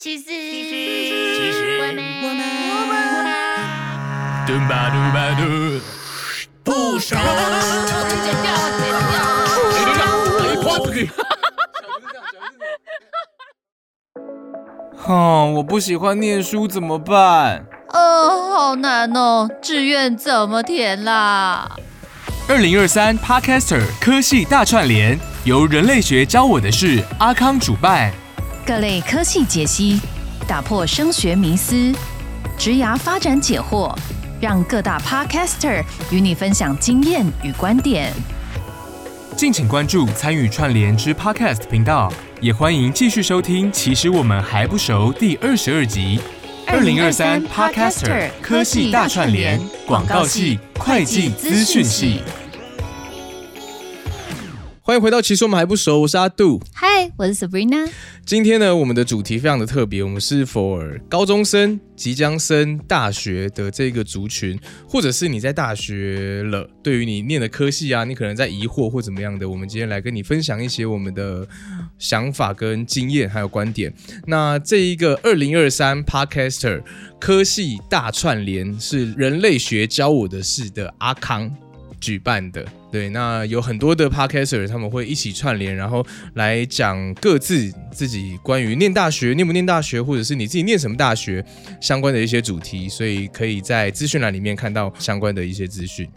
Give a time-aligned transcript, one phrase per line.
[0.00, 2.40] 其实，其实我们我们。
[2.70, 2.94] 我们
[4.46, 5.42] 嘟吧嘟吧嘟，
[6.62, 7.18] 不少。
[14.98, 17.66] 哼，我不喜欢念书怎么办？
[17.88, 21.76] 哦，好难哦，志愿怎么填啦？
[22.48, 28.12] 二零二三 Podcaster 科系大串联，由人类学教我的事阿康主办。
[28.68, 29.98] 各类科系解析，
[30.46, 31.90] 打破升学迷思，
[32.58, 33.96] 职涯发展解惑，
[34.42, 38.12] 让各大 podcaster 与你分享经验与观点。
[39.34, 42.12] 敬请关注参与串联之 Podcast 频道，
[42.42, 43.72] 也欢迎继续收听。
[43.72, 46.20] 其实我们还不熟第二十二集。
[46.66, 52.20] 二零二三 Podcaster 科系大串联，广告系、会计、资讯系。
[54.88, 56.58] 欢迎回到，其实我们还不熟，我是阿杜。
[56.72, 57.90] 嗨，我是 Sabrina。
[58.24, 71.46] 今天呢，我们的主题非常的特别，我们是 for 高中生即将升大学的这个族群，或者是你在大学了，对于你念的科系啊，你可能在疑惑或怎么样的，我们今天来跟你分享一些我们的
[71.98, 73.92] 想法跟经验还有观点。
[74.26, 76.82] 那这一个二零二三 Podcaster
[77.20, 81.54] 科系大串联是人类学教我的事的阿康。
[82.00, 86.04] 举办的，对，那有很多的 podcaster 他们会一起串联，然后
[86.34, 91.44] 来讲各自自己关于念大学、念不念大学，或者是你自己念什么大学
[91.80, 96.08] 相关的一些主题，所以可以在资讯栏里面看到相关的一些资讯。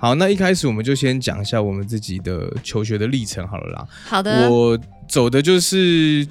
[0.00, 3.88] 好，那一开始我们就先讲一下我们自己的求学的历程好了啦。
[4.04, 4.78] 好的，我
[5.08, 6.26] 走的就是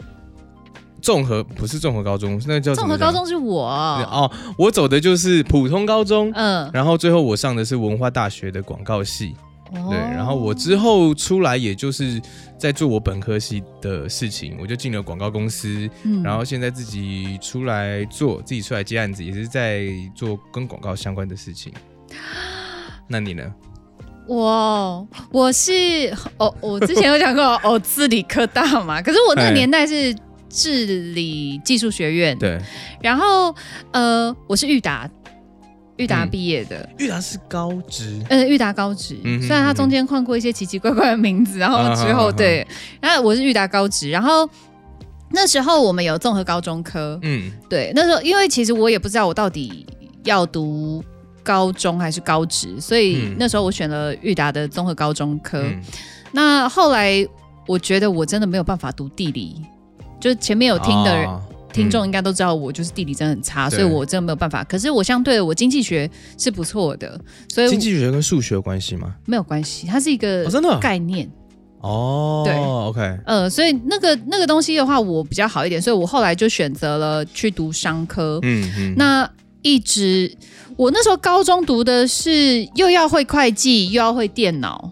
[1.02, 3.66] 综合，不是综合高中，那叫什么综合高中是我。
[3.66, 9.36] 哦，我走的就是普通高中，嗯，然后最后我上的是文化大学的广告系。
[9.74, 12.22] 哦对，然后我之后出来，也就是
[12.58, 21.74] 在做我本科系的事情，我就进了广告公司，嗯然后现在自己出来做，自己出来接案子，也是在做跟广告相关的事情。
[23.10, 23.44] 那你呢？
[24.26, 30.16] 我我是哦，我之前有讲过哦，自理科大嘛，可是我那个哎年代是
[30.50, 32.60] 治理技术学院，对，
[33.02, 33.54] 然后
[33.92, 35.10] 呃，我是裕达，
[35.98, 36.30] 裕达嗯。
[36.30, 36.90] 毕业的。
[36.98, 42.66] 玉达是高职，呃，裕达高职，嗯虽然它中间换过一些奇奇怪怪的名字，然后之后、对，
[43.02, 44.50] 然后我是裕达高职，然后
[45.32, 47.52] 那时候我们有综合高中科，嗯。
[47.70, 49.86] 对，那时候因为其实我也不知道我到底
[50.24, 51.04] 要读
[51.44, 53.36] 高中还是高职，所以嗯。
[53.40, 55.62] 那时候我选了裕达的综合高中科。
[55.62, 55.82] 嗯，
[56.32, 57.28] 那后来
[57.66, 59.62] 我觉得我真的没有办法读地理，
[60.20, 61.28] 就是前面有听的人。
[61.28, 61.42] 哦
[61.74, 64.64] 听众应该都知道，我就是地理真的很差，对所以我真的没有办法。
[64.64, 67.22] 可是我相对的，我经济学是不错的，
[67.54, 69.14] 所以经济学跟数学有关系吗？
[69.26, 71.30] 没有关系，它是一个哦真的概念。
[71.82, 78.40] 哦，对，OK，呃，所以那个那个东西的话，我比较好一点，所以我后来就选择了去读商科。
[78.42, 79.30] 嗯嗯，那
[79.62, 80.36] 一直
[80.78, 84.90] 我那时候高中读的是又要会会计，又要会电脑。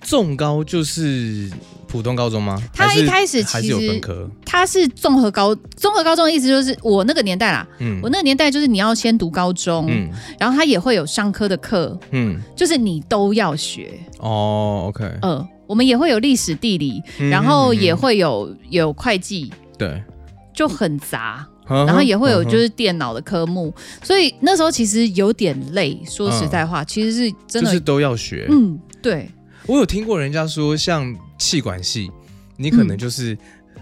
[0.00, 1.50] 重高就是
[1.88, 2.60] 普通高中吗？
[2.72, 13.92] 他一开始其实分科，他是综合高综合高中的意思就是我那个年代啦，嗯我那个年代就是你要先读高中，嗯然后他也会有商科的课，嗯，就是你都要学。
[14.18, 20.02] 哦，OK，呃，我们也会有历史、地理，嗯然后也嗯会有有会计，对，
[20.54, 21.46] 就很杂。
[21.68, 26.00] 然然后也会有就是电脑的科目，所以那时候其实有点累。
[26.08, 28.46] 说实在话，其实是真的，就是都要学。
[28.48, 29.28] 嗯，对，
[29.66, 32.10] 我有听过人家说，像气管系，
[32.56, 32.98] 你可能嗯。
[32.98, 33.36] 就是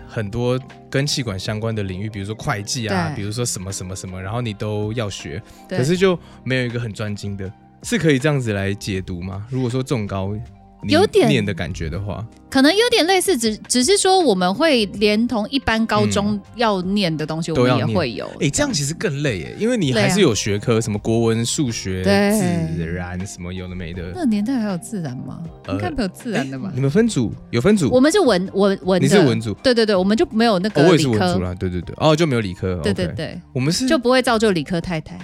[0.09, 0.59] 很多
[0.91, 7.51] 跟气管相关的领域，比如说会计啊，比如说什么什么什么，然后你都要学，可是就没有一个很专精的，
[7.83, 9.47] 是可以这样子来解读吗？
[9.51, 10.41] 如果说重高你
[10.89, 18.27] 有点念的感觉的话，可能有点类似，只只是说我们会连同一般高中要念的东西，我们也会有。
[18.41, 22.31] 哎，这样其实更累耶，因为你还是有学科，什么国文、数学、对
[22.77, 24.03] 自然什么有的没的。
[24.15, 25.41] 那个年代还有自然吗？
[25.67, 26.81] 呃应该没有自然的吧你？
[26.81, 27.91] 们分组有分组？
[27.91, 35.19] 我们是文文文，你是文组对对对，我们就没有那哦，我也是文组啦，对对对，哦，就没有理科，对对对，我们是就不会造就理科太太。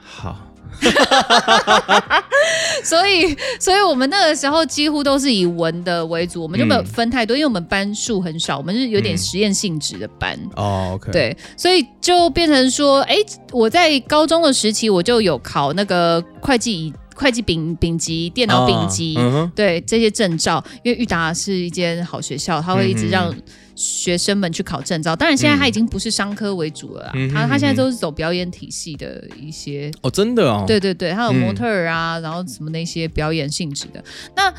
[0.00, 0.47] 好，
[2.84, 6.84] 所以，所以我们那个时候几乎都是以文的为主，我们就没有嗯。
[6.86, 10.38] 分太多，因为我们班数很少，我们是有点嗯实验性质的班。
[10.56, 13.16] 哦，OK，，对，所以就变成说，哎，
[13.52, 19.18] 我在高中的时期我就有考那个会计会计丙丙级、电脑丙级，
[19.54, 23.34] 对这些证照，因为裕达是一间好学校，他会一直嗯让
[23.78, 25.14] 学生们去考证照。
[25.14, 34.02] 当然，现在他已经不是商科为主了啦，嗯他他现在都是走表演体系的一些哦，真的哦，对对对，他有嗯模特儿啊，然后什么那些表演性质的。
[34.34, 34.52] 那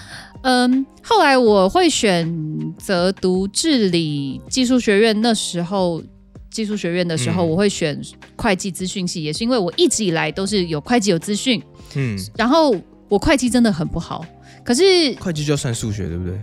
[0.44, 6.02] 嗯，后来我会选择读治理技术学院，那时候
[6.50, 8.02] 技术学院的时候，嗯我会选
[8.38, 11.62] 会计资讯系，也是因为我一直以来都是有会计有资讯，
[11.96, 12.74] 嗯，然后
[13.10, 14.26] 我会计真的很不好，
[14.64, 14.82] 可是
[15.20, 16.40] 会计就要算数学，对不对？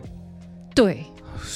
[0.74, 1.04] 对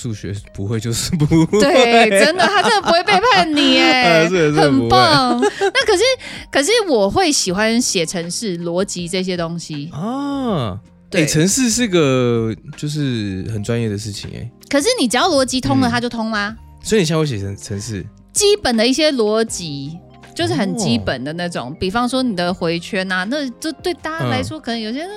[0.01, 1.61] 数学不会就是不会。
[1.61, 4.27] 对，真的他真的不会背叛你哎
[4.57, 5.39] 很棒。
[5.41, 6.03] 那可是
[6.51, 10.79] 可是我会喜欢写程式、逻辑这些东西，啊。
[11.11, 16.57] 对对，城市是个就是很专业的事情哎，可是你只要逻辑通了，嗯它就通啦。
[16.83, 19.99] 所以你现在会写成城市基本的一些逻辑。
[20.33, 25.09] 就是很基本的那种，比方说你的回圈啊，那这对大家来说，可能有些、呃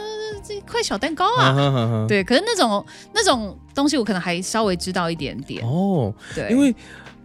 [0.43, 5.65] 这一块小蛋糕啊，啊哈哈哈对，可是那种那种东西，我可能还稍微知道一点点。
[5.65, 6.75] 哦，对，因为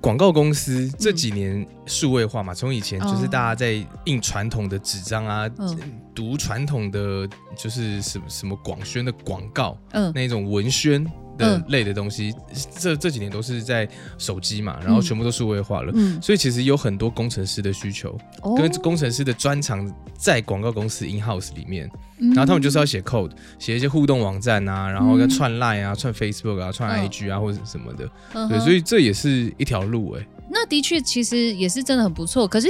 [0.00, 5.79] 广告公司这几年数位化嘛，从以前就是哦大家在印传统的纸张啊，嗯。
[6.15, 10.12] 读传统的就是什么什么广宣的广告嗯。
[10.12, 11.06] 那种文宣
[11.38, 11.64] 的嗯。
[11.69, 12.35] 类的东西，
[12.79, 13.88] 这这几年都是在
[14.19, 15.02] 手机嘛，然后嗯。
[15.02, 15.93] 全部都数位化了。
[15.94, 18.55] 嗯，所以其实有很多工程师的需求，哦。
[18.56, 22.29] 跟工程师的专长在广告公司 in house 里面，嗯。
[22.31, 25.31] 然后他们就是要写 code，写一些互动网站啊，然后跟嗯。
[25.31, 27.08] 串 line 啊、串 Facebook 啊、串嗯。
[27.08, 32.49] IG 啊或者什么的，嗯对，所以这也是一条路哎、那的确其实也是真的很不错。
[32.49, 32.69] 可是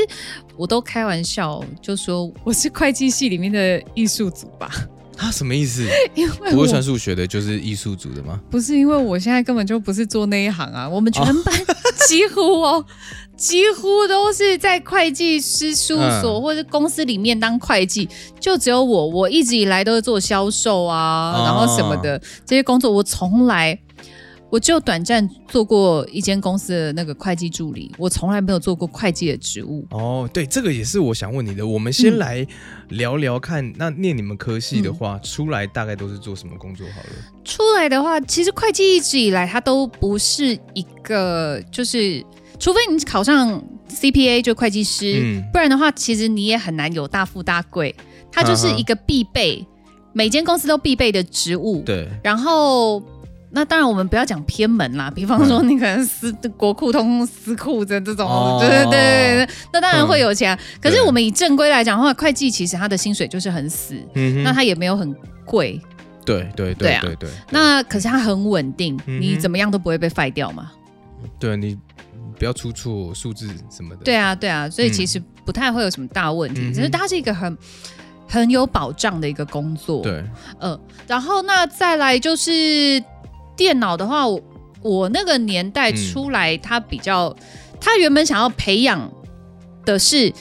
[0.56, 4.70] 我都开玩笑，就说我是会计系里面的艺术组吧，
[5.18, 5.86] 啊，什么意思？
[6.14, 8.40] 因为不会算数学的就是艺术组的吗？
[8.50, 11.54] 不是因为我现在根本就不是做那一行啊，我们全班
[12.08, 12.84] 几乎哦。
[13.36, 18.08] 几乎都是在会计师事务所嗯或者公司里面当会计，
[18.40, 23.78] 就只有我，我一直以来都是做销售啊，哦然后什么的这些工作，我从来
[24.50, 29.86] 我只有短暂做过一间公司的那个会计助理，我从来没有做过会计的职务。
[29.90, 31.66] 哦，对，这个也是我想问你的。
[31.66, 32.46] 我们先嗯来
[32.88, 36.86] 聊聊看，那念你们科系的话，出来大概都是做什么工作？
[36.94, 37.08] 好了，
[37.44, 42.24] 出来的话，其实会计一直以来它都不是一个，就是
[42.58, 47.94] 除非你考上 CPA 就会计师，嗯不然的话，其实你也很难有大富大贵。
[48.32, 49.66] 它就是一个必备，
[50.14, 51.82] 每间公司都必备的职务。
[51.82, 53.02] 对，然后。
[53.50, 58.58] 那当然，我们不要讲偏门啦，比方说你可能私国库通私库的这种，哦。
[58.60, 60.58] 对对对对对，那当然会有钱啊。
[60.80, 64.42] 可是我们以正规来讲的话，会计其实它的薪水就是很死，嗯哼。
[64.42, 65.14] 那它也没有很
[65.44, 65.80] 贵，
[66.24, 67.00] 对对对啊。
[67.02, 70.70] 对对对，那可是它很稳定，嗯你怎么样都不会被废掉嘛。
[71.38, 71.76] 对你
[72.38, 74.02] 不要出错数字什么的。
[74.04, 74.92] 对啊，对啊，所以嗯。
[74.92, 77.56] 其实不太会有什么大问题，嗯只是它是一个很
[78.28, 80.22] 很有保障的一个工作。，对，
[80.60, 83.02] 呃，然后那再来就是
[83.58, 84.40] 电脑的话，我
[84.80, 87.36] 我那个年代嗯出来，他比较，
[87.78, 89.12] 他原本想要培养
[89.84, 90.32] 的是。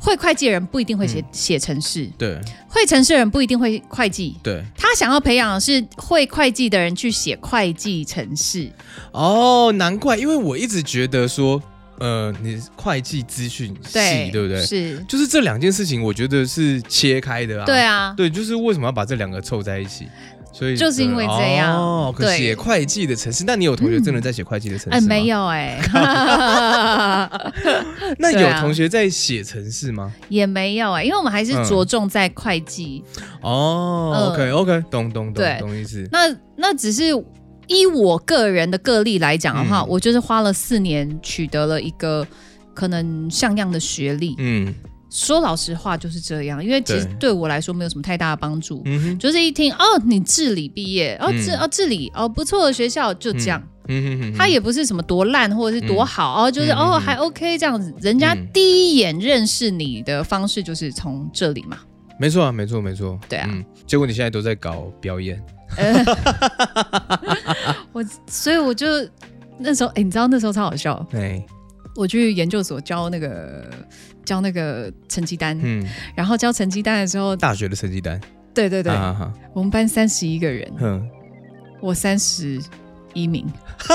[0.00, 2.38] 会会计的人不一定会写嗯写程式，对
[2.68, 4.36] 会程式的人不一定会会计。
[4.42, 8.70] 对，他想要培养的是会会计的人去写会计程式。
[9.12, 11.62] 哦，难怪，因为我一直觉得说，
[12.00, 14.66] 呃，你会计资讯系对，对不对？
[14.66, 17.64] 是，就是这两件事情，我觉得是切开的啊。
[17.64, 20.06] 对啊，对，就是为什么要把这两个凑在一起？
[20.56, 25.06] 所以就是因为这样哦，可对写会计的城市，那你有同学真的在写会计的城市哎、吗？
[25.08, 25.26] 没。
[25.26, 25.80] 有哎、
[28.18, 30.12] 那有同学在写城市吗？
[30.28, 33.02] 也没有哎、因为我们还是嗯着重在会计。
[33.40, 36.06] 哦嗯，OK OK，懂懂懂对懂意思。
[36.12, 37.04] 那那只是
[37.66, 42.26] 依我个人的个例来讲的话，嗯我就是花了四年取得了一个
[42.74, 44.34] 可能像样的学历。
[44.38, 44.72] 嗯
[45.14, 47.14] 说老实话就是这样，因为其实对。
[47.24, 48.82] 对我来说没有什么太大的帮助。
[48.84, 54.02] 嗯，就是一听哦，你治理毕业，哦治嗯哦治理哦不错的学校就这样，嗯。
[54.02, 58.48] 哼哼哼，他也不是什么多烂或者是多好、哦，就是、哦还 OK 这样子，人家嗯。
[58.52, 61.78] 第一眼认识你的方式就是从这里嘛。
[62.18, 63.18] 没错啊，没错没错。
[63.28, 63.48] 对啊。
[63.50, 65.40] 嗯，结果你现在都在搞表演，
[67.92, 68.86] 我所以我就
[69.58, 71.44] 那时候，哎、你知道那时候超好笑，对，
[71.96, 73.70] 我去研究所教那个
[74.24, 78.20] 交那个成绩单，嗯，然后交成绩单的时候，大学的成绩单，
[78.54, 78.92] 对对对，
[79.52, 81.06] 我们班三十一个人，嗯，
[81.80, 82.60] 我三十
[83.12, 83.46] 一名，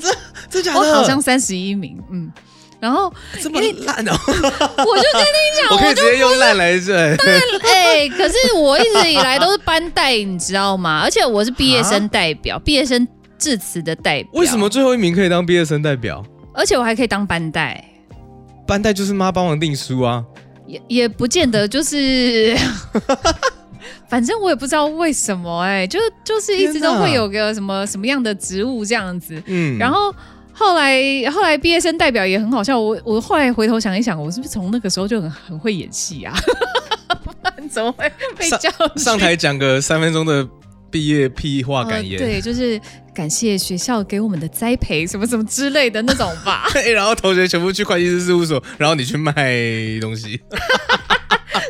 [0.00, 0.16] 这
[0.50, 2.30] 这假我好像三十一名，嗯，
[2.80, 7.16] 然后这么烂哦， 我就跟你讲， 我可以直接用烂来对，
[7.62, 11.00] 哎、可是我一直以来都是班代，你知道吗？
[11.02, 13.06] 而且我是毕业生代表，毕业生
[13.38, 14.30] 致辞的代表。
[14.34, 14.68] 为什么？
[14.68, 16.24] 最后一名可以当毕业生代表？
[16.54, 17.84] 而且我还可以当班代，
[18.68, 20.22] 班代就是妈帮忙订书啊，
[20.66, 22.54] 也也不见得就是。
[24.06, 30.14] 反正我也不知道为什么、哎，就就是一直都会有个什么什么样的职务这样子，嗯，然后
[30.52, 30.98] 后来
[31.30, 36.34] 后来毕业生代表也很好笑，我我后来回头想一想，我是不是从那个时候就很很会演戏啊？
[37.70, 38.98] 怎么会被叫去？
[39.04, 40.46] 上台讲个三分钟的
[40.90, 42.80] 毕业屁话呃感言，对，就是
[43.18, 46.68] 感谢学校给我们的栽培，什么什么之类的那种吧。
[46.94, 49.34] 然后同学全部去会计师事务所，然后你去卖
[50.00, 50.40] 东西。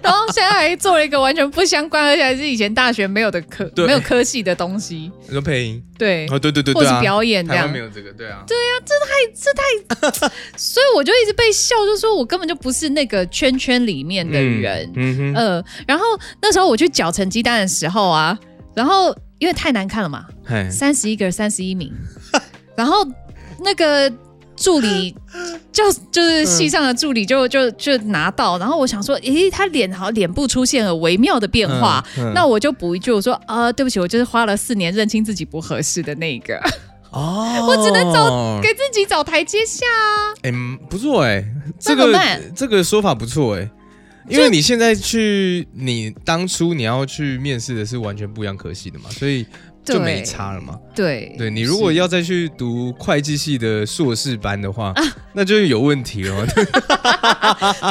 [0.02, 5.10] 然后现在还做了一个完全不相关，而且还是以前大学没有的科对没有科系的东西。
[5.26, 5.82] 你说配音？
[5.96, 7.78] 对，哦，对对对或是对啊，表演这样没。
[7.78, 8.44] 有这个，对啊。
[8.46, 14.92] 对啊，这太这太 所以我就一直被笑，就说我根本就不是那个圈圈里面的人。
[14.96, 16.04] 嗯哼，呃，然后
[16.42, 18.38] 那时候我去搅成鸡蛋的时候啊，
[18.74, 20.26] 然后因为太难看了嘛，
[20.70, 21.92] 三十一个三十一名，
[22.76, 23.06] 然后
[23.64, 24.10] 那个
[24.56, 25.14] 助理
[25.72, 32.32] 就就是戏上的助理就就就拿到，然后我想说，诶，他脸好像脸部出现了微妙的变化，嗯嗯。
[32.34, 36.60] 那我就补一句，我说呃，对不起，我就是花了四年认清自己不合适的那一个，
[37.10, 40.34] 哦， 我只能找给自己找台阶下啊。
[40.42, 41.44] 哎、嗯不错哎、
[41.78, 42.18] 这个
[42.56, 43.70] 这个说法不错哎、
[44.28, 49.44] 因为你现在去，你当初你要去面试的是完全不一样科系的嘛，所以
[49.84, 50.78] 就对没差了嘛。
[50.94, 54.92] 对，对你如果要再去读会计系的硕士班的话，
[55.32, 56.46] 那就有问题了。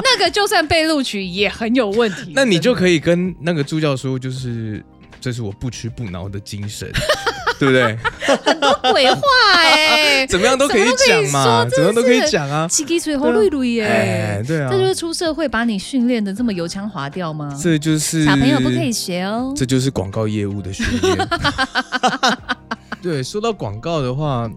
[0.03, 4.83] 那个就算被录取也很有问题， 那你就可以以跟那个助教说，就是
[5.19, 6.89] 这是我不屈不挠的精神，
[7.59, 7.97] 对不对？
[8.43, 9.21] 很多鬼话
[9.55, 12.67] 哎、怎么样都可以讲嘛，怎么样都可以讲啊。
[12.67, 13.85] 七滴水喉绿绿耶。
[13.85, 17.57] 哎，对啊这，就是出社会把你训练的这么油腔滑调吗？
[17.61, 19.53] 这就是小朋友不可以学哦。
[19.55, 21.27] 这就是广告业务的训练。
[23.01, 24.49] 对，说到广告的话，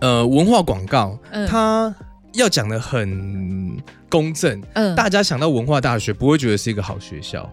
[0.00, 1.94] 呃，文化广告，嗯它
[2.34, 3.76] 要讲的很
[4.08, 7.50] 公正，嗯大家想到文化大学不会觉得是一个好学校，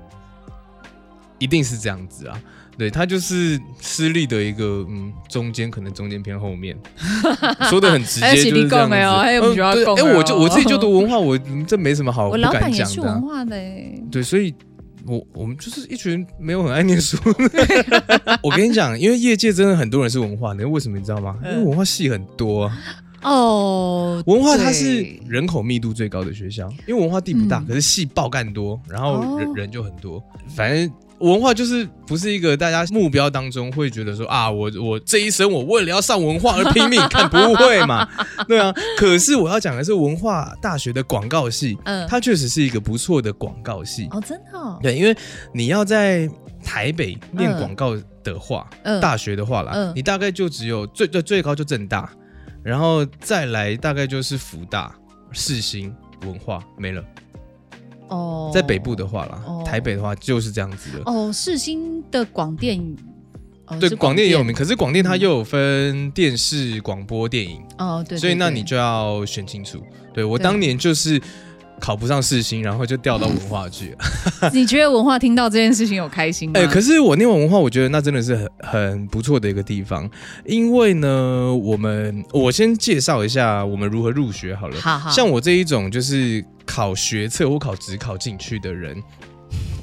[1.38, 2.39] 一定是这样子啊。
[2.79, 6.77] 对，他就是私立的一个，嗯，中间可能中间偏后面，
[7.69, 8.95] 说的很直接，就是这样子。
[8.95, 13.93] 哎，我就哦我自己就读文化，我嗯这没什么好 我不敢老板也文化的哎。
[14.09, 14.55] 对，所以
[15.05, 17.17] 我我们就是一群没有很爱念书。
[18.41, 21.36] 我跟你讲，因为业界真的很多人是文化的，为什么你知道吗？
[21.43, 22.77] 因为文化系很多啊，
[23.24, 30.24] 哦，文化它是人口密度最高的学校，因为文化地不大，嗯可是系爆干多，然后人、哦人就很多，
[30.55, 30.89] 反正。
[31.19, 38.07] 文化就是不是一个大家目标当中会觉得说啊，我我这一生我为了要上文化而拼命， 看不会嘛？
[38.47, 38.73] 对啊。
[38.97, 44.07] 可是我要讲的是文化大学的广告系，嗯它确实是一个不错的广告系。
[44.11, 45.15] 哦，真的哦，对，因为
[45.53, 46.29] 你要在
[46.63, 52.09] 台北念嗯广告的话，嗯大学的话啦，嗯你大概就只有最最最高就正大，
[52.63, 54.93] 然后再来大概就是福大、
[55.31, 55.93] 世新、
[56.25, 57.03] 文化没了。
[58.09, 61.03] 哦，在北部的话啦，哦台北的话就是这样子的。
[61.05, 62.79] 哦，世新的广电，
[63.67, 69.81] 哦对，是广电也有名，可是广电它嗯又有分电视、广播、电影，哦，对，所以那你就要选清楚。
[70.13, 71.21] 对我对当年就是
[71.79, 74.49] 考不上世新，然后就调到文化去了。
[74.51, 76.59] 你觉得文化听到这件事情有开心吗？
[76.59, 80.09] 哎、可是我念完文化，我觉得那真的是很很不错的一个地方，
[80.45, 84.81] 因为呢，我们我先介绍一下我们如何入学好了。
[84.81, 89.01] 好好，像我这一种就是考学测或考职考进去的人，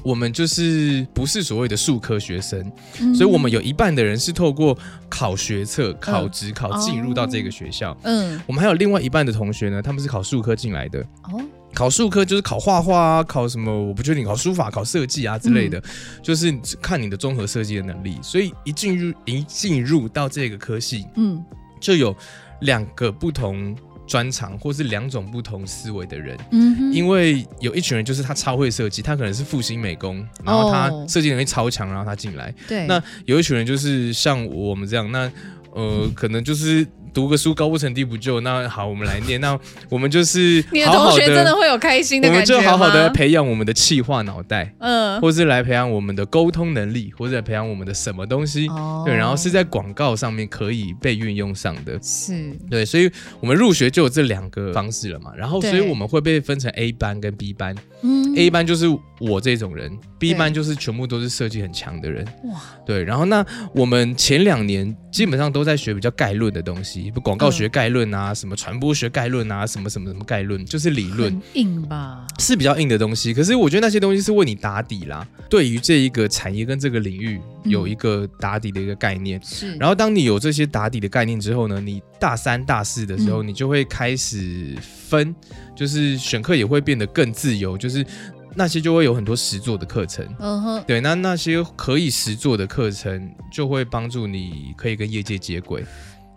[0.04, 4.78] 我们就是不是所谓的数科学生，嗯所以我们有一半的人是透过
[5.08, 7.96] 考学测、考职考进入到这个学校。
[8.04, 11.00] 嗯我们还有另外一半的同学呢，他们是考数科进来的。
[11.24, 11.42] 哦
[11.74, 15.82] 考数科就是考画画啊，考什么我不确定，考书法、考设计啊之类嗯的，
[16.22, 16.50] 就是
[16.80, 18.16] 看你的综合设计的能力。
[18.22, 21.44] 所以一进入一进入到这个科系，嗯
[21.78, 22.16] 就有
[22.60, 23.76] 两个不同
[24.06, 26.36] 专长或是两种不同思维的人。
[26.52, 32.54] 嗯，因为有一群人就是他超会设计，他可能是复兴美工，然后他哦设计能力超强，然后他进来。
[32.68, 35.30] 对那有一群人就是像我们这样，那
[35.72, 36.86] 呃，可能就是
[37.16, 38.42] 读个书高不成低不就。
[38.42, 39.40] 那好，我们来念。
[39.40, 39.58] 那
[39.88, 48.68] 我们就是你的同学真的会有开心的感觉我们就好好的培养我们的气化脑袋，嗯或是来培养我们的沟通能力，或者培养我们的什么东西。
[48.68, 51.98] 哦对，然后是在广告上面可以被运用上的。
[52.02, 55.32] 是对，所以我们入学就有这两个方式了嘛。
[55.34, 57.74] 然后，所以我们会被分成 A 班跟 B 班。
[58.02, 58.86] 嗯 A 班就是
[59.18, 62.22] 我这种人，B 班就是全部都是设计很强的人。
[62.44, 63.42] 哇对，然后那
[63.74, 72.26] 我们前两年基本上都在学比较概论的东西，不广告学概论啊，什么传播学概论啊，什么什么什么概论，就是理论硬吧？
[72.38, 73.32] 是比较硬的东西。
[73.32, 79.40] 可是我觉得那些东西是为你打底啦，对于这一个产业跟这个领域有一个打底的一个概念。
[79.42, 84.76] 是，然后当你有这些打底的概念之后呢，你大三、大四的时候，嗯你就会开始
[85.08, 85.34] 分，
[85.74, 88.04] 就是选课也会变得更自由，就是
[88.54, 90.26] 那些就会有很多实做的课程。
[90.38, 95.84] 嗯哼，对，那那些可以实做的课程就会帮助你可以跟业界接轨。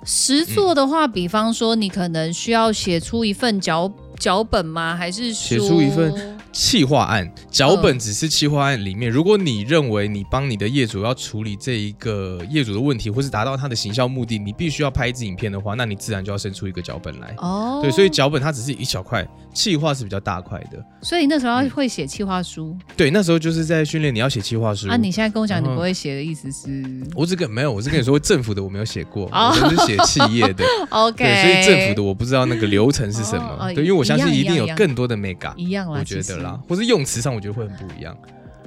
[0.04, 4.96] 实作的话，比方说你可能需要写出一份脚脚本吗？
[4.96, 17.34] 还是说写出一份企划案，脚本只是企划案里面，如果你认为你帮你的业主要处理这一个业主的问题，或是达到他的行销目的，你必须要拍一支影片的话，那你自然就要生出一个脚本来。
[17.38, 20.84] 哦，对，所以脚本它只是一小块，企划是比较大块的。
[21.02, 24.90] 所以那时候会写企划书对，那时候就是在训练你要写企划书。
[24.90, 24.98] 啊。
[24.98, 26.84] 你现在跟我讲你不会写的意思是
[27.16, 30.66] 我只跟没有，我是跟你说政府的我没有写过，哦我都是写企业的。
[30.90, 33.46] OK，对，所以政府的我不知道那个流程是什么。
[33.46, 38.18] 哦哦对，因为我相信一定有更多的 mega，一样啦，我觉得啦，或是用词上我觉得会很不一样。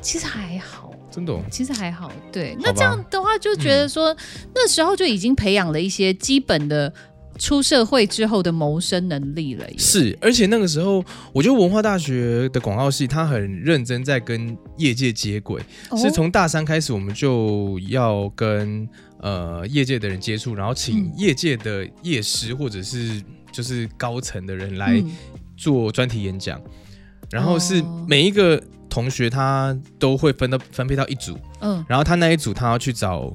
[0.01, 0.93] 其实还好。
[1.11, 2.57] 真的、哦，其实还好，对。
[2.59, 4.17] 那这样的话，就觉得说、
[4.55, 6.91] 那时候就已经培养了一些基本的
[7.39, 9.67] 出社会之后的谋生能力了。
[9.77, 15.61] 是，而且那个时候，我觉得文化大学的广告系他很认真在跟业界接轨，
[15.91, 18.89] 哦是从大三开始，我们就要跟
[19.21, 25.11] 呃业界的人接触，然后请嗯业界的业师或者是就是高层的人来嗯
[25.59, 26.59] 做专题演讲，
[27.33, 28.07] 然后是哦。
[28.09, 33.33] 每一个同学他都会分到分配到一组，嗯，然后他那一组他要去找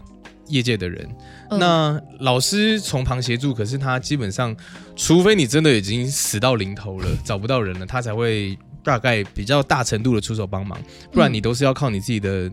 [0.47, 1.09] 业界的人，
[1.49, 1.59] 嗯。
[1.59, 4.55] 那老师从旁协助，可是他基本上，
[4.95, 10.79] 除非你真的已经死到临头了， 找不到人了，他才会大概比较大程度的出手帮忙，
[11.11, 12.49] 不然嗯你都是要靠你自己的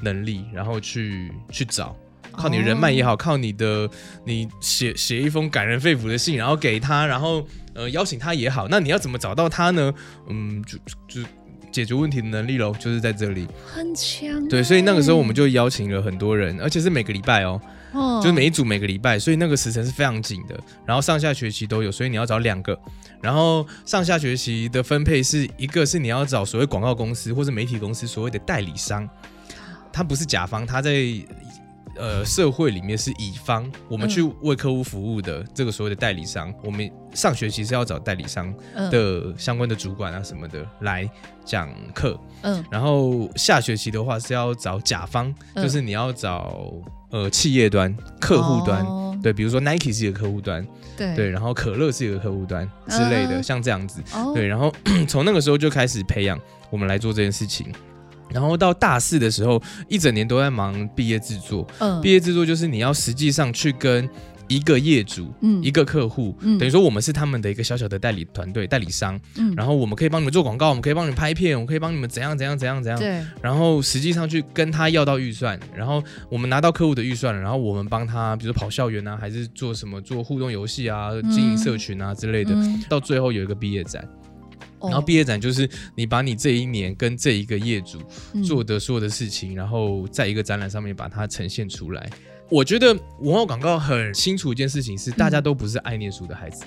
[0.00, 1.94] 能力，然后去去找。
[2.36, 3.88] 靠你人脉也哦好，靠你的
[4.24, 9.92] 你写写一封感人肺腑的信，然后给他，然后呃邀请他也好，那你要怎么找到他呢？
[10.28, 11.28] 嗯，就就就
[11.72, 13.46] 解决问题的能力喽，就是在这里。
[13.66, 14.48] 很强。
[14.48, 17.60] 对，所以那个时候我们就邀请了很多人，而且是每个礼拜哦，
[17.92, 20.58] 哦就是每一组每个礼拜，所以那个时程是非常紧的。
[20.86, 22.78] 然后上下学期都有，所以你要找两个。
[23.20, 29.08] 然后上下学期的分配是一个是你要找所谓广告公司或者媒体公司所谓的代理商，
[29.92, 30.92] 他不是甲方，他在
[31.94, 36.52] 呃社会里面是乙方，我们去为客户服务的这个所谓的代理商。
[36.64, 38.90] 我们上学期是要找代理商嗯。
[38.90, 41.08] 的相关的主管啊什么的来
[41.44, 42.64] 讲课，嗯。
[42.70, 45.62] 然后下学期的话是要找甲方，嗯。
[45.62, 46.72] 就是你要找
[47.10, 49.18] 呃企业端、客户端，哦。
[49.22, 50.66] 对，比如说 Nike 是一个客户端，
[50.96, 51.14] 对。
[51.16, 54.32] 对，然后可乐是一个客户端之类的，嗯像这样子，哦。
[54.34, 54.72] 对，然后
[55.08, 56.38] 从那个时候就开始培养
[56.68, 57.72] 我们来做这件事情。
[58.36, 61.66] 然后到大四的时候，一整年都在忙毕业制作。
[61.78, 64.06] 嗯毕业制作就是你要实际上去跟
[64.46, 69.18] 一个业主、嗯一个客户，嗯等于说我们是他们的一个小小的代理团队、代理商。
[69.36, 73.00] 嗯然后我们可以帮你们做广告，我们可以帮你们拍片，我们可以帮你们怎样怎样怎样怎样。
[73.00, 84.06] 对然后实际上去跟他要到预算，然后我们拿到客户的预算了，然后我们帮他，比如说跑校园啊，还是做什么做互动游戏啊、经营社群啊之类的，嗯到最后有一个毕业展。
[84.86, 88.00] 哦然后毕业展就是你把你这一年跟这一个业主
[88.34, 92.08] 嗯做的所有的事情，然后在一个展览上面把它呈现出来。
[92.48, 96.64] 我觉得文化广告很清楚一件事情是，大家都不是爱念书的孩子。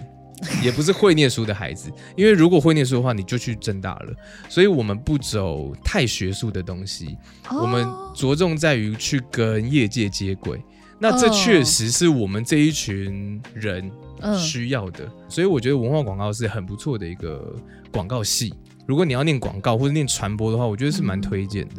[0.64, 4.14] 也不是会念书的孩子，因为如果会念书的话，你就去正大了。
[4.48, 7.18] 所以我们不走太学术的东西，
[7.52, 10.58] 我们哦着重在于去跟业界接轨。
[10.98, 13.92] 那这哦确实是我们这一群人嗯
[14.38, 17.56] 需要的，所以我觉得文化广告是很不错的一个
[17.92, 18.54] 广告系。
[18.86, 21.76] 如果你要念广告或者念传播的话，我觉得是蛮推荐的。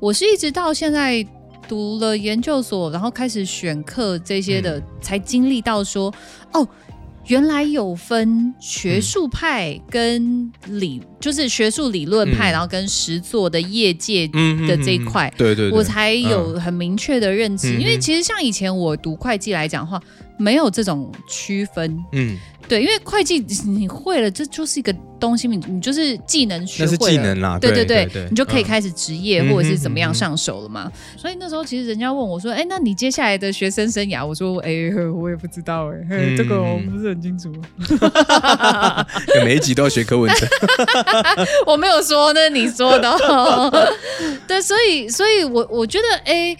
[0.00, 1.24] 我是一直到现在
[1.68, 6.12] 读了研究所，然后开始选课这些的，才经历到说，
[6.52, 6.66] 哦，
[7.26, 15.32] 原来有分学术派跟理，就是学术理论派，嗯然后跟实作的业界嗯的这一块。
[15.36, 20.00] 对对对，我才有很明确的认知，嗯因为其实像以前我读会计来讲的话，
[20.38, 21.98] 没有这种区分。
[22.12, 22.36] 嗯，
[22.68, 30.90] 对，因为会计你会了，这就是一个东西，你你就是技能学那会技能啦，对对对对，你就可以嗯开始职业、嗯或者是怎么样上手了嘛。
[31.16, 34.70] 所以那时候其实人家问我说：“哎，那你接下来的学生生涯？”我说：“哎，
[35.12, 37.50] 我也不知道哎、这个我不是很清楚。
[37.78, 40.46] 嗯 每一集都要学科文哲。
[41.66, 43.70] 我没有说，那是你说的、哦。
[44.46, 46.56] 对，所以所以我我觉得，哎，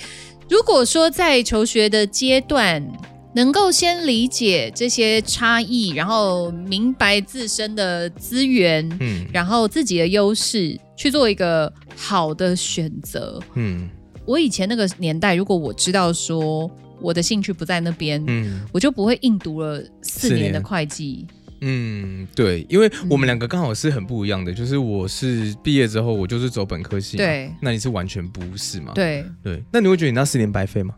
[0.49, 2.87] 如果说在求学的阶段。
[3.35, 13.39] 能够先理解这些差异，然后明白自身的资源，嗯然后自己的优势，去做一个好的选择。
[13.55, 13.89] 嗯
[14.25, 16.69] 我以前那个年代，如果我知道说
[17.01, 21.25] 我的兴趣不在那边，嗯我就不会硬读了四四年的会计。
[21.61, 28.93] 嗯，对，因为我嗯们两个刚好是很不一样的，就是我是毕业之后我就是走本科系，，对那你是完全不是嘛？
[28.95, 30.95] 对，对，那你会觉得你那四年白费吗？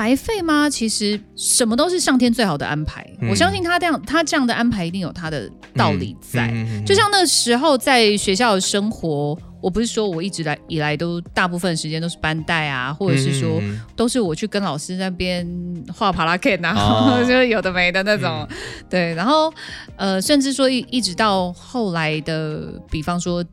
[0.00, 0.70] 白费吗？
[0.70, 3.06] 其实什么都是上天最好的安排。
[3.20, 6.50] 嗯我相信他这样，他这样的安排一定有他的道理在。
[6.86, 13.60] 就像那时候在学校的生活，我不是说我一直来以来都大部分时间都是班带啊，或者是说
[13.94, 15.46] 都是我去跟老师那边
[15.94, 18.48] 画帕拉 K 啊，哦 就是有的没的那种。
[18.88, 19.52] 对，然后
[19.96, 23.44] 呃，甚至说一一直到后来的，比方说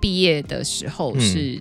[0.00, 1.60] 毕业的时候嗯是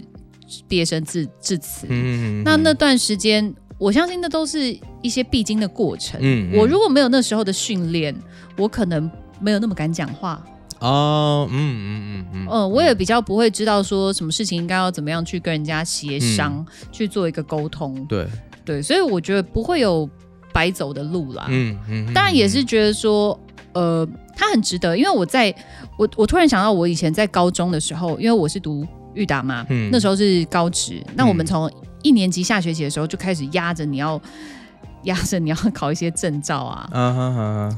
[0.67, 1.87] 毕业生致致辞。
[1.89, 6.19] 嗯那那段时间，我相信那都是一些必经的过程。
[6.21, 8.15] 嗯嗯我如果没有那时候的训练，
[8.57, 9.09] 我可能
[9.39, 10.43] 没有那么敢讲话。
[10.79, 18.05] 哦，嗯嗯嗯嗯，嗯，我也比较不会知道说什么事情应该要怎么样去跟人家协商，去做一个沟通。
[18.05, 18.27] 对，
[18.63, 20.07] 对，所以我觉得不会有
[20.53, 21.47] 白走的路啦。
[21.49, 23.39] 嗯嗯，当然也是觉得说，
[23.73, 25.53] 呃，他很值得，因为我在
[25.97, 31.71] 我我突然想到，我以前在高中的时候，因为我是读裕达嘛，嗯那时候是高职，那我们从
[32.05, 34.21] 一年级下学期的时候就开始压着你要
[35.03, 36.87] 压着你要考一些证照啊。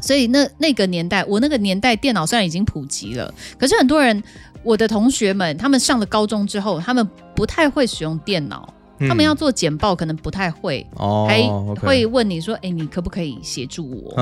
[0.01, 4.21] 所以那那个年代，我那个年代电脑虽然已经普及了，可是很多人，
[4.63, 8.73] 我的同学们，他们上了高中之后，他们不太会使用电脑，
[9.07, 10.85] 他们要做简报可能不太会，
[11.27, 11.41] 还
[11.75, 14.13] 会问你说：“哎、你可不可以协助我？”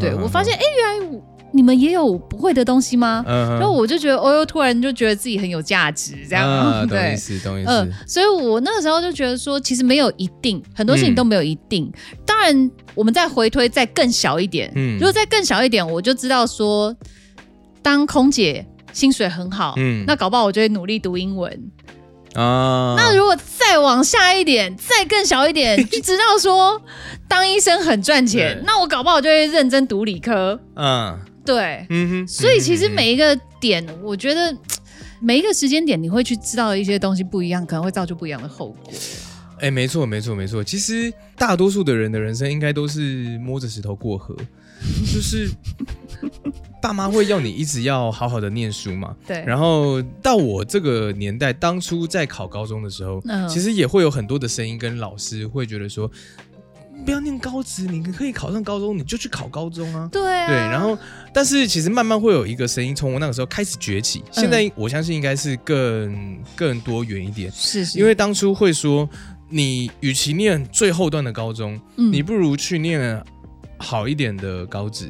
[0.00, 3.24] 对我发现，，哎、原来我你们也有不会的东西吗？
[3.26, 7.16] 嗯然后我就觉得，哦哟，突然就觉得自己很有价值，这样，啊 懂意对。
[7.16, 11.90] 思，懂意嗯思，，所以我那个时候就觉得说，其实没有一定，很多事情都没有一定。
[12.26, 16.94] 当然，我们再回推，再更小一点，嗯如果再更小一点，我就知道说，
[17.82, 21.70] 当空姐薪水很好，嗯那搞不好我就会努力读英文。
[22.34, 26.80] 啊，那如果再往下一点，再更小一点，就知道说
[27.26, 30.60] 当医生很赚钱，那我搞不好就会认真读理科。
[30.76, 34.54] 嗯对，嗯哼，所以其实每一个点，我觉得
[35.18, 38.92] 每一个时间点，你会去知道一些东西不一样，可能会造就不一样的后果。
[39.60, 40.62] 哎，没错，没错，没错。
[40.62, 44.36] 其实大多数的人的人生应该都是摸着石头过河，
[45.12, 45.48] 就是
[46.80, 49.16] 爸妈会要你一直要好好的念书嘛。
[49.26, 56.08] 对，然后到我这个年代，当初在考高中的时候，嗯其实也会有很多的声音跟老师会觉得说，
[57.04, 60.08] 不要念高职，你可以考上高中，你就去考高中啊。
[60.12, 60.96] 对啊，对，然后
[61.32, 69.08] 但是其实慢慢会有一个声音从我那个时候开始崛起，嗯现在我相信应该是更更多元一点，是是因为当初会说，
[69.48, 73.24] 你与其念最后段的高中，嗯你不如去念
[73.78, 75.08] 好一点的高职。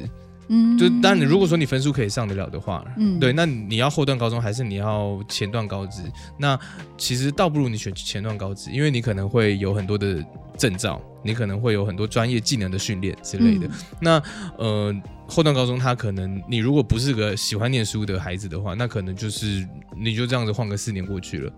[0.49, 6.01] 嗯就当然，如果说你分数可以上得了的话，嗯对，那你要后段高中还是你要前段高职？
[6.37, 6.59] 那
[6.97, 10.23] 其实倒不如你选前段高职，因为你可能会有很多的
[10.57, 13.67] 证照，你可能会有很多专业技能的训练之类的。
[13.67, 14.21] 嗯那
[14.57, 14.95] 呃，
[15.27, 21.51] 后段高中他可能你如果不是个喜欢念书的孩子的话，那可能就是你就这样子换个四年过去了，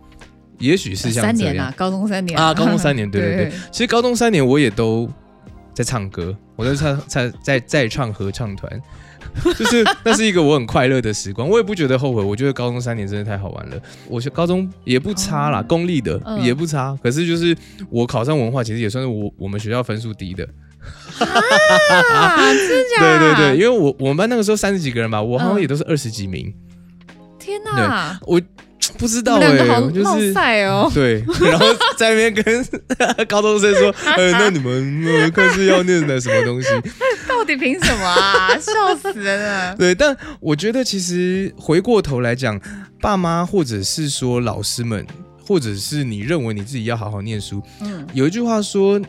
[0.60, 3.52] 也许是像三年啊，高中三年啊，高中三年，对对 对。
[3.72, 5.10] 其实高中三年我也都
[5.74, 8.82] 在唱歌，我在唱在在在唱合唱团，
[9.58, 12.22] 就是那是一个我很快乐的时光，我也不觉得后悔。
[12.24, 13.82] 我觉得高中三年真的太好玩了。
[14.08, 17.56] 我是高中也不差啦，哦公立的、嗯也不差，可是就是
[17.90, 20.48] 我考上文化，其实也算是我我们学校分数低的。
[21.20, 23.20] 啊，真 对假？
[23.20, 26.54] 对对对，因为我我们班那个时候三十几个人吧，我好像嗯也都是二十几名，
[27.40, 28.42] 天哪，我
[29.02, 29.58] 不知道哎、
[29.92, 30.32] 就是。
[30.94, 31.66] 对，然后
[31.98, 32.66] 在那边跟
[33.28, 36.70] 高中生说，呃，那你们呃课是要念的什么东西？
[37.28, 38.50] 到底凭什么啊？
[38.60, 39.76] 笑死人了。
[39.76, 42.62] 对，但我觉得其实回过头来讲，
[43.02, 45.04] 爸妈或者是说老师们，
[45.44, 49.02] 或者是你认为你自己要好好念书，嗯有一句话说，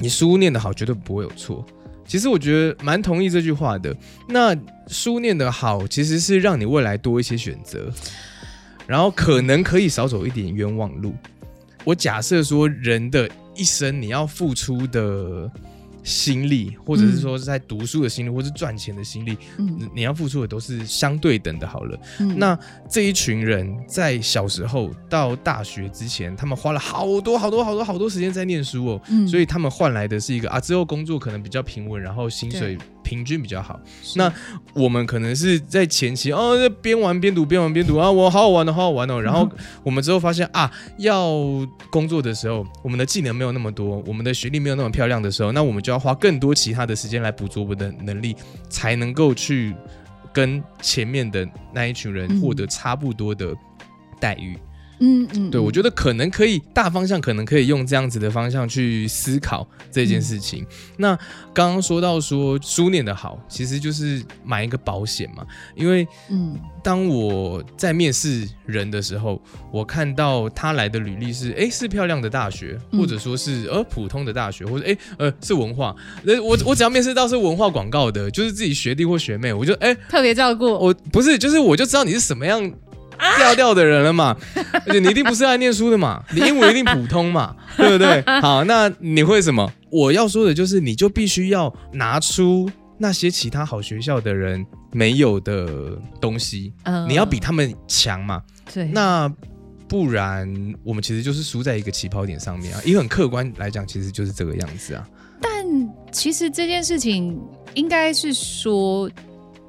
[0.00, 1.64] 你书念得好，绝对不会有错。
[2.04, 3.94] 其实我觉得蛮同意这句话的。
[4.28, 4.54] 那
[4.88, 7.90] 书念得好，其实是让你未来多一些选择，
[8.86, 11.14] 然后可能可以少走一点冤枉路。
[11.84, 15.50] 我假设说，人的一生你要付出的
[16.04, 19.76] 心力，或者是说是在读书的心力，或是赚钱的心力，嗯。
[19.78, 21.66] 你你要付出的都是相对等的。
[21.66, 22.38] 好了，嗯。
[22.38, 29.26] 那这一群人在小时候到大学之前，他们花了好多好多好多好多时间在念书哦，嗯。
[29.26, 33.78] 所以他们换来的是一个啊，之后工作可能比较平稳，然后薪水平均比较好。
[34.16, 34.32] 那
[34.74, 39.20] 我们可能是在前期哦，这边玩边读，边玩边读啊，我好好玩哦，好好玩哦。
[39.22, 39.48] 然后
[39.82, 41.30] 我们之后发现啊，要
[41.90, 48.36] 工作的时候，我们的技能没有那么多，我们的学历没有那么漂亮的时候，那我们就要花更多其他的时间来补足我们的能力，
[48.68, 49.74] 才能够去
[50.32, 53.54] 跟前面的那一群人嗯获得差不多的
[54.18, 54.56] 待遇。
[54.56, 54.60] 嗯
[54.98, 60.64] 嗯嗯，对，我觉得可能可以大方向，可能可以用这样子的方向去思考这件事情。
[60.96, 61.16] 那
[61.52, 65.44] 刚刚说到说书念的好，其实就是买一个保险嘛。
[65.74, 69.40] 因为嗯当我在面试人的时候，
[69.72, 75.94] 我看到他来的履历是，哎是漂亮的大学，嗯或者说是呃普通的大学，或者哎呃是文化。
[76.22, 80.66] 那我我只要面试到是文化广告的，就是自己学弟或学妹，我就哎特别照顾。
[80.66, 82.72] 我不是，就是我就知道你是什么样
[83.38, 84.36] 调调的人了嘛，
[84.86, 88.22] 而且你一定不是爱念书的嘛， 你英文一定普通嘛，对不对？
[88.40, 89.70] 好，那你会什么？
[89.90, 98.42] 我要说的就是，你就必须要拿出那些其他好学校的人没有的东西，嗯你要比他们强嘛。
[98.72, 99.30] 对，那
[99.88, 100.48] 不然
[100.82, 102.80] 我们其实就是输在一个起跑点上面啊。
[102.84, 105.06] 因为很客观来讲，其实就是这个样子啊。
[105.40, 105.52] 但
[106.10, 107.38] 其实这件事情
[107.74, 109.10] 应该是说，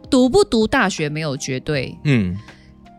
[0.10, 2.38] 读不读大学没有绝对，嗯，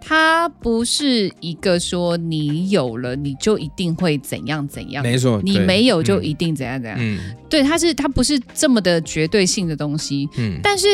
[0.06, 6.98] 它不是一个说你有了你就一定会怎样怎样，没错，你没有就嗯一定怎样怎样。
[7.00, 7.18] 嗯。
[7.48, 10.86] 对，它是它不是这么的绝对性的东西，嗯，但是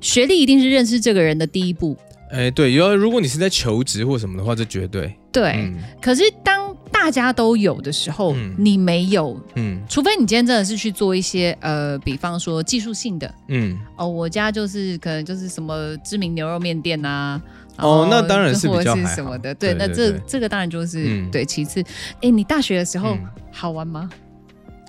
[0.00, 1.96] 学历一定是认识这个人的第一步。
[2.32, 5.76] 哎，对，有如果你是在求职或什么的话，这绝对，对，嗯。
[6.02, 8.52] 可是当大家都有的时候，嗯。
[8.58, 9.80] 你没有，嗯。
[9.88, 13.32] 除非你今天真的是去做一些呃，比方说技术性的。
[13.46, 21.44] 嗯，哦，我家就是可能就是什么知名牛肉面店呐、然哦那当然是比较什么的，对，那这这个当然就是、嗯对。
[21.44, 21.82] 其次，
[22.22, 23.20] 哎，你大学的时候、嗯
[23.52, 24.08] 好玩吗？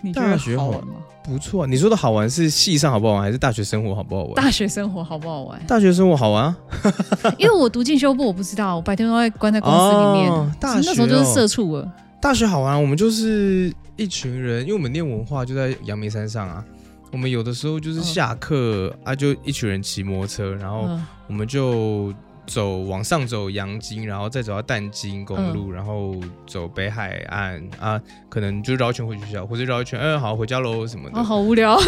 [0.04, 0.93] 你觉得大学好好玩吗？
[1.23, 1.67] 不错、啊。
[1.69, 4.36] 你说的好玩是戏上好不好玩，还是大学生活好不好玩？
[4.36, 5.62] 大学生活好不好玩？
[5.65, 6.58] 大学生活好玩啊，
[7.39, 11.91] 因为我读进修部，我不知道，我白天都在关在公司里面，哦大那时候就是社畜了。
[12.21, 16.63] 大学好玩啊，我们就是一群人，因为我们念文化就在阳明山上啊。
[17.10, 22.13] 我们有的时候就是下课、啊，就一群人骑摩托车，然后嗯我们就
[22.47, 26.15] 走往上走阳金，然后再走到淡金公嗯路，然后
[26.47, 31.19] 走北海岸啊，可能就绕一圈回学校，或者绕一圈，哎、好回家喽什么的。
[31.19, 31.77] 哦，好无聊。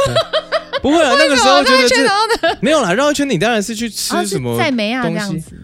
[0.82, 1.72] 不会啊，那个时候觉
[2.42, 2.58] 得？
[2.62, 5.24] 没有啦，绕一圈你当然是去吃什么在梅亚这东西。
[5.24, 5.62] 样子。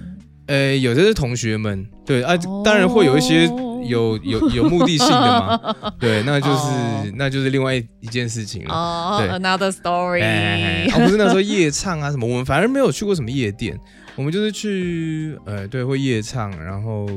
[0.48, 3.46] 呃，有的是同学们，对啊，哦当然会有一些
[3.88, 8.74] 有有有目的性的嘛， 对，那就是、哦那就是另外一一件事情了。
[8.74, 10.22] 哦对，another story。
[10.22, 13.80] 哎哎哎哦，不是那时候夜唱啊什么，我们反而没有去过什么夜店，
[14.16, 17.08] 我们就是去呃对会夜唱，然后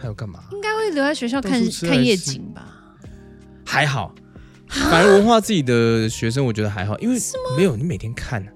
[0.00, 0.40] 还有干嘛？
[0.52, 2.66] 应该会留在学校看看夜景吧？
[3.64, 4.14] 还好，
[4.68, 7.16] 反而文化自己的学生我觉得还好，因为
[7.56, 8.48] 没有你每天看、啊，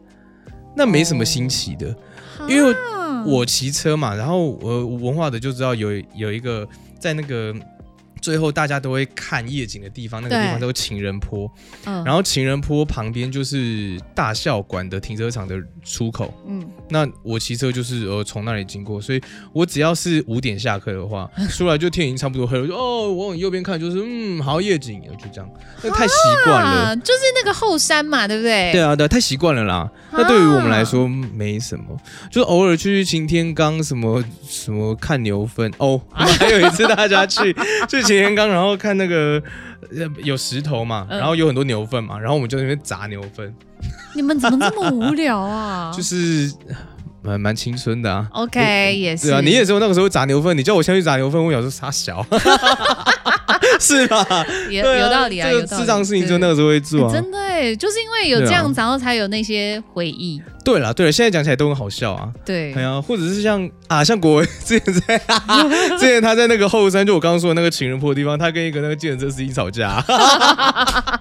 [0.76, 1.94] 那没什么新奇的。
[2.48, 2.78] 因为啊
[3.26, 6.66] 我骑车嘛，然后我文化的就知道有有一个
[6.98, 7.54] 在那个
[8.20, 11.50] 最后大家都会看夜景的地方，那个地方对叫做情人坡，
[11.86, 16.32] 嗯然后情人坡旁边就是大校馆的停车场的出口。
[16.46, 19.20] 嗯，那我骑车就是呃从那里经过，所以
[19.52, 25.50] 我只要是五点下课的话， 出来就天已经差不多黑了，就哦我往右边看就是嗯好夜景，就这样，
[25.82, 26.70] 那太习惯了。
[26.70, 28.72] 啊，就是那个后山嘛，对不对？
[28.72, 29.90] 对啊，对啊，太习惯了啦。
[30.12, 31.96] 那对于我们来说没什么，
[32.30, 36.00] 就偶尔去擎天岗什么什么看牛粪哦。
[36.12, 37.54] 还有一次大家去
[37.88, 39.42] 去擎天刚，然后看那个
[39.96, 43.54] 呃有石头嘛，嗯然后有很多牛粪嘛，然后我们就在那边砸牛粪，
[44.14, 45.92] 你们怎么这么无聊啊？
[45.96, 46.52] 就是
[47.22, 48.26] 蛮蛮青春的啊。
[48.32, 49.28] OK，也是。
[49.28, 52.24] 对啊，你也是那个时候砸牛粪，你叫我先去砸牛粪，我想说傻小，
[53.80, 54.24] 是吧？
[54.70, 60.40] 也有道理啊，这个有道理智障事情就那个时候会做真的哎，就是因为有这样，然后才有那些回忆。
[60.64, 62.28] 对了对了，现在讲起来都很好笑啊。
[62.44, 65.18] 对哎，呀，或者是像啊，像国文 之前在，
[65.98, 70.04] 之前他在那个后山，就我刚刚说的那个情人坡的地方，他跟一个那个健身车司机吵架，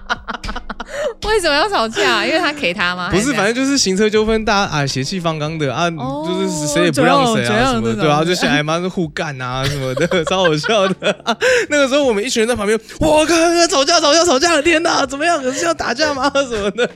[1.30, 2.24] 为什么要吵架？
[2.26, 3.10] 因为他给他吗？
[3.10, 11.10] 不是，反正正就是行车纠纷，大家啊血气方刚的啊，哦就是谁也不让谁啊什么的，对啊，就小孩妈是互干啊 什么的，超好笑的。
[11.24, 11.36] 啊
[11.70, 15.40] 那个时候我们一群人在旁边，我，看看看吵架吵架吵架，天哪，怎么样？
[15.42, 16.30] 可是要打架吗？
[16.48, 16.88] 什么的，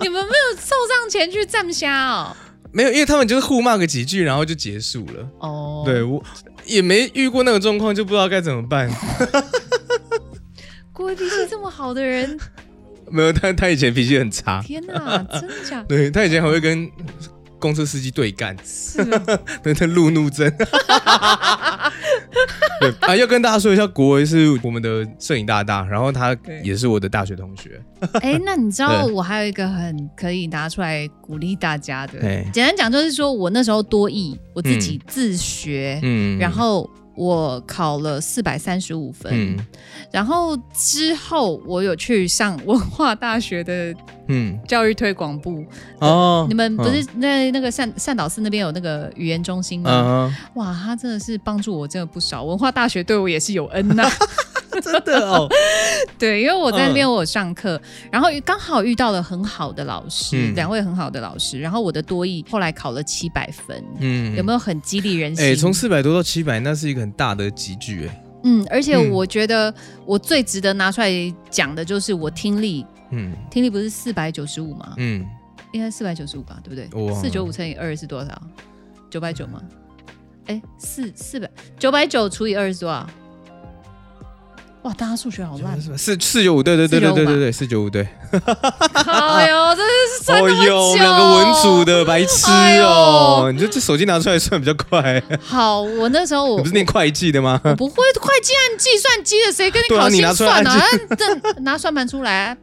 [0.00, 2.36] 你们没有凑上前去站虾哦。
[2.70, 5.26] 没有，因为他们就是互骂个几句，然后就结束了。
[5.40, 6.22] 哦，对我
[6.66, 8.90] 也没遇过那个状况，就不知道该怎么办。
[10.92, 12.38] 郭威脾气这么好的人，
[13.12, 15.78] 没有，他他以前脾气很差，天哪， 真的假？
[15.82, 15.84] 的？
[15.88, 16.88] 对他以前还会跟
[17.58, 19.00] 公车司机对干，是。
[19.02, 19.22] 啊
[19.62, 20.48] 对他路怒症。
[22.80, 27.80] 对啊，要跟大家说一下，国维是我们的摄影大大，然后他也是我的大学同学。
[28.20, 36.38] 哎，那你知道我还有一个很可以拿出来鼓励大家的，哎，简单讲就是说我那时候多艺，我自己自学，嗯。
[36.38, 36.88] 然后
[37.18, 39.58] 我考了四百三十五分，嗯。
[40.12, 43.92] 然后之后我有去上文化大学的
[44.28, 44.56] 嗯。
[44.68, 45.64] 教育推广部，
[45.98, 49.90] 哦，你们不是在那个善善导寺那边有那个语言中心吗？
[49.90, 54.08] 嗯，哇，他真的是帮助我真的不少，文化大学对我也是有恩呐、
[54.82, 55.48] 真的哦，
[56.18, 57.10] 对，因为我在那边嗯。
[57.12, 60.54] 我有上课，然后刚好遇到了很好的老师，嗯。
[60.54, 64.36] 两位很好的老师，然后我的多艺后来考了七百分，嗯。
[64.36, 65.44] 有没有很激励人心？
[65.44, 69.10] 哎，从四百多到七百，那是一个很大的集聚，哎，嗯，而且嗯。
[69.10, 69.72] 我觉得
[70.06, 71.10] 我最值得拿出来
[71.50, 73.32] 讲的就是我听力，嗯。
[73.50, 74.94] 听力不是四百九十五吗？
[74.98, 75.24] 嗯，
[75.72, 77.14] 应该四百九十五吧，对不对？
[77.20, 78.42] 四九五乘以二是多少？
[79.10, 79.62] 九百九吗？
[80.46, 83.06] 哎，四四百九百九除以二是多少？
[84.88, 85.78] 哇，大家数学好烂！
[85.98, 88.08] 四四九五，对对对对对对对，四九五对。
[88.32, 90.74] 哎呦，这是 算那么久。
[90.74, 95.22] 哦哟，两个文组的白痴哎哦，你就这手机拿出来算比较快。
[95.44, 97.60] 好，我那时候我你不是念会计的吗？
[97.62, 100.62] 我不会会计按计算机的，谁跟你考心你拿出来
[101.60, 102.56] 拿算盘出来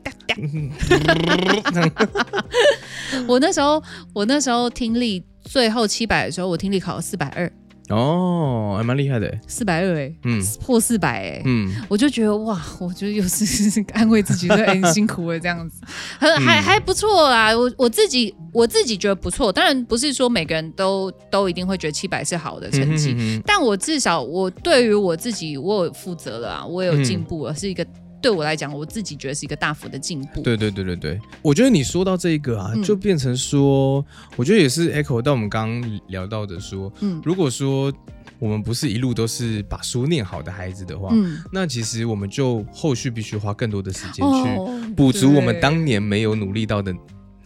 [3.27, 3.81] 我那时候
[4.13, 7.51] 我那时候听力最后七百的时候，我听力考了四百二，
[7.89, 9.32] 哦，还蛮厉害的。
[9.48, 10.41] 四百二哎，嗯。
[10.62, 13.45] 破四百哎，嗯，我就觉得哇，我觉得又是
[13.93, 15.82] 安慰自己说， 哎、你辛苦了这样子，
[16.19, 16.41] 还嗯。
[16.45, 17.56] 还还不错啦。
[17.56, 27.86] 我我自己我自己觉得不错，当然不是说每个人都都一定会觉得七百是好的成绩，但我至少我对于我自己我有负责了啊，我有进步了，是一个
[28.25, 30.41] 对我来讲，我自己觉得是一个大幅的进步。
[30.41, 32.81] 对对对对对，我觉得你说到这一个啊，嗯。
[32.81, 34.03] 就变成说，
[34.35, 37.21] 我觉得也是 echo 到我们刚刚聊到的说，嗯。
[37.23, 37.93] 如果说
[38.39, 46.91] 我们不是一路都是把书念好的孩子的话，嗯，那其实我们就后续必须花更多的时间去哦补足我们当年没有努力到的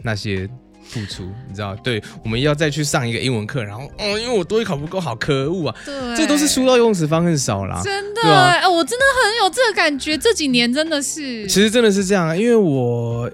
[0.01, 0.49] 那些
[0.89, 1.75] 付出，你知道？
[1.77, 5.75] 对，我们要再去上一个英文课，然后哦，因为我多一考不够好，可恶啊！
[5.85, 7.79] 对，这都是书到用时方恨少啦。
[7.83, 13.29] 真的、哎、我真的很有这个感觉，这几年真的是，其实真的是这样啊，因为我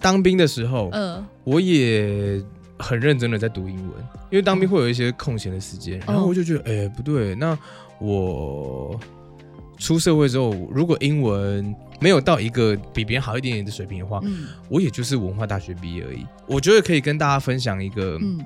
[0.00, 2.42] 当兵的时候，嗯我也
[2.78, 3.90] 很认真的在读英文，
[4.30, 7.56] 因为当兵会有一些空闲的时间，然后我就觉得，哎、不对，那
[7.98, 8.98] 我
[9.84, 14.46] 出社会之后，如果英文没有到一个比别人好一点点的水平的话，嗯。
[14.70, 16.24] 我也就是文化大学毕业而已。
[16.46, 18.40] 我觉得可以跟大家分享一个嗯。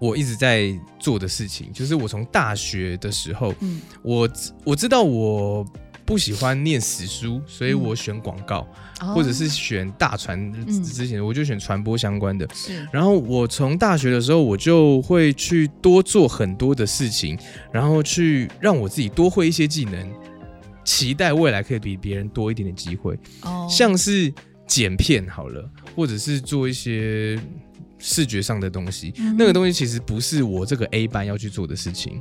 [0.00, 3.80] 我一直在做的事情，就是我从大学的时候，嗯。
[4.02, 4.28] 我
[4.64, 5.64] 我知道我
[6.04, 7.80] 不喜欢念死书，所以嗯。
[7.80, 8.66] 我选广告，
[9.00, 9.14] 哦。
[9.14, 12.44] 或者是选大传嗯之前我就选传播相关的。
[12.52, 12.84] 是。
[12.90, 17.38] 然后我从大学的时候，我就会去多做很多的事情，
[17.70, 20.12] 然后去让我自己多会一些技能，
[20.84, 23.18] 期待未来可以比别人多一点点机会。
[23.42, 24.32] 哦像是
[24.66, 27.38] 剪片好了，或者是做一些
[27.98, 32.20] 视觉上的东西，嗯那个东西其实不是我这个 A 班要去做的事情，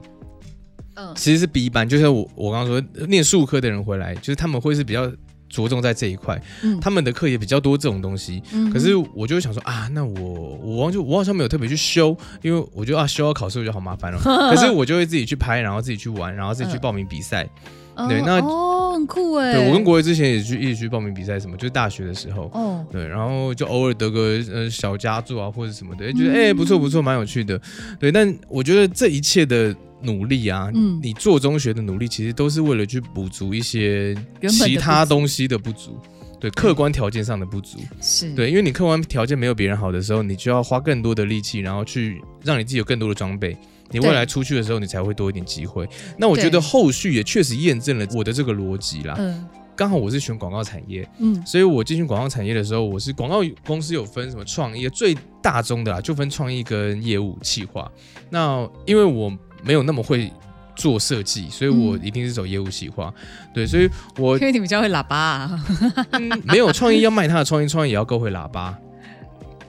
[0.95, 1.88] 嗯其实是 B 班。
[1.88, 5.10] 就像我我刚刚说，念数科的人回来，就是他们会是比较
[5.50, 8.41] 着重在这一块，嗯他们的课也比较多这种东西。
[8.54, 14.19] 嗯可是我就会想说啊，那我我好像我好像没有特别去修，因为我觉得啊修要考试我就好麻烦了。
[14.54, 17.43] 可是我就会自己去拍，然后自己去玩，然后自己去报名比赛。
[17.43, 22.49] 对哦那哦很酷哎，对我跟国维之前也去一起去报名比赛，什么就是大学的时候。
[22.54, 27.60] 哦对，然后就偶尔得个呃小佳作啊，或者什么的，觉嗯得哎、不错不错，蛮有趣的。
[27.99, 34.15] 对，但我觉得这一切的努力啊，嗯你做中学的努力，其实都是为了去补足一些
[34.49, 35.97] 其他东西的不足，
[36.39, 37.80] 对客观条件上的不足。
[38.01, 43.58] 是对，因为你客观条件没有别人好的时候，你就要花更多的力气，然后去让你自己有更多的装备。
[43.91, 45.88] 你未对来出去的时候，你才会多一点机会。
[46.17, 49.15] 那我觉得后续也确实验证了我的这个逻辑啦。
[49.17, 57.89] 嗯刚好我是选广告产业，嗯所以我进去广告产业的时候，我是广告公司有分什么创意，最大宗的啦，就分创意跟业务企划。
[58.30, 60.32] 那因为我没有那么会
[60.75, 63.12] 做设计，所以我嗯一定是走业务企划。
[63.56, 65.65] 对，所以我因为你比较会喇叭啊，
[66.12, 68.77] 嗯没有创意要卖他的创意，创意也要够会喇叭。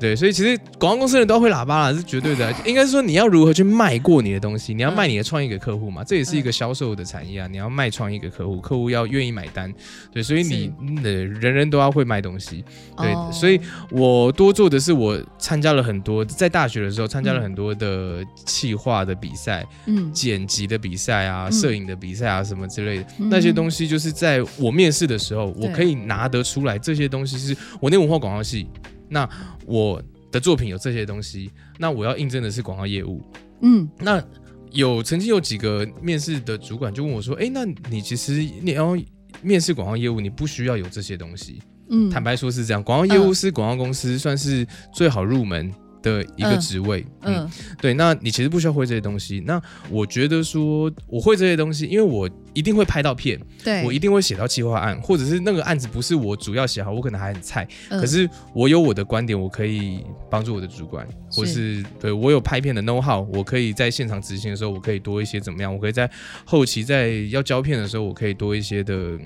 [0.03, 2.53] 对，所以其实广告公司人都要会喇叭啦，是绝对的。
[2.67, 7.47] 应该是说你要如何去卖过你的东西，你要卖你的创意给客户嘛，这也是一个销售的产业啊。
[7.49, 9.73] 你要卖创意给客户，客户要愿意买单。
[10.11, 10.73] 对，所以你
[11.05, 12.65] 呃人人都要会卖东西。
[12.97, 13.61] 对，哦所以
[13.93, 23.07] 我多做的是我参加了很多，在大学的时候参加了嗯很多的企划的比赛、嗯剪辑的比赛啊、嗯摄影的比赛啊什么之类的。
[23.21, 28.67] 嗯那些东西就是在我面试的时候，我可以拿得出来，这些东西是我那文化广告系，
[29.13, 29.29] 那
[29.67, 33.23] 我的作品有这些东西，那我要应征的是广告业务。
[33.61, 34.21] 嗯那
[34.71, 38.97] 有曾经有几个面试的主管就问我说：“哎，那你其实你要
[39.43, 41.61] 面试广告业务，你不需要有这些东西。
[41.91, 45.71] 嗯坦白说是这样，广告业务是广告公司算是最好入门。
[46.03, 46.61] 的一个嗯。
[46.61, 47.51] 职位，嗯，嗯。
[47.81, 49.41] 对，那你其实不需要会这些东西。
[49.47, 58.01] 那我觉得说我会这些东西，因为我一定会拍到片，对，我一定会写到计划案，或者是那个案子不是我主要写好，我可能还很菜，嗯。
[58.01, 65.73] 可是我有我的观点，我可以帮助我的主管，或是对我有拍片的 know how，我可以在现场执行的时候，我可以多一些怎么样？
[65.73, 66.11] 我可以在
[66.45, 69.19] 后期在要胶片的时候，我可以多一些的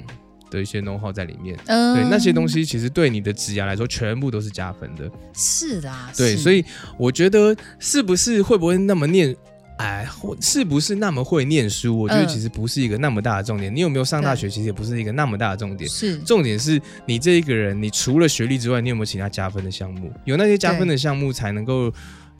[0.56, 1.56] 的一些 know how 在里面。
[1.66, 5.10] 嗯对那些东西，其实对你的职涯来说，全部都是加分的。
[5.34, 6.64] 是的啊，对，所以
[6.98, 9.36] 我觉得是不是会不会那么念？
[9.78, 11.98] 哎，或是不是那么会念书？
[11.98, 13.74] 我觉得嗯其实不是一个那么大的重点。
[13.74, 15.88] 你有没有上大学，其实也不是一个那么大的重点。
[15.88, 20.10] 是重点是你这一个人，你除了学历之外，你有没有其他加分的项目？
[20.24, 21.92] 有那些加分的项目，才能够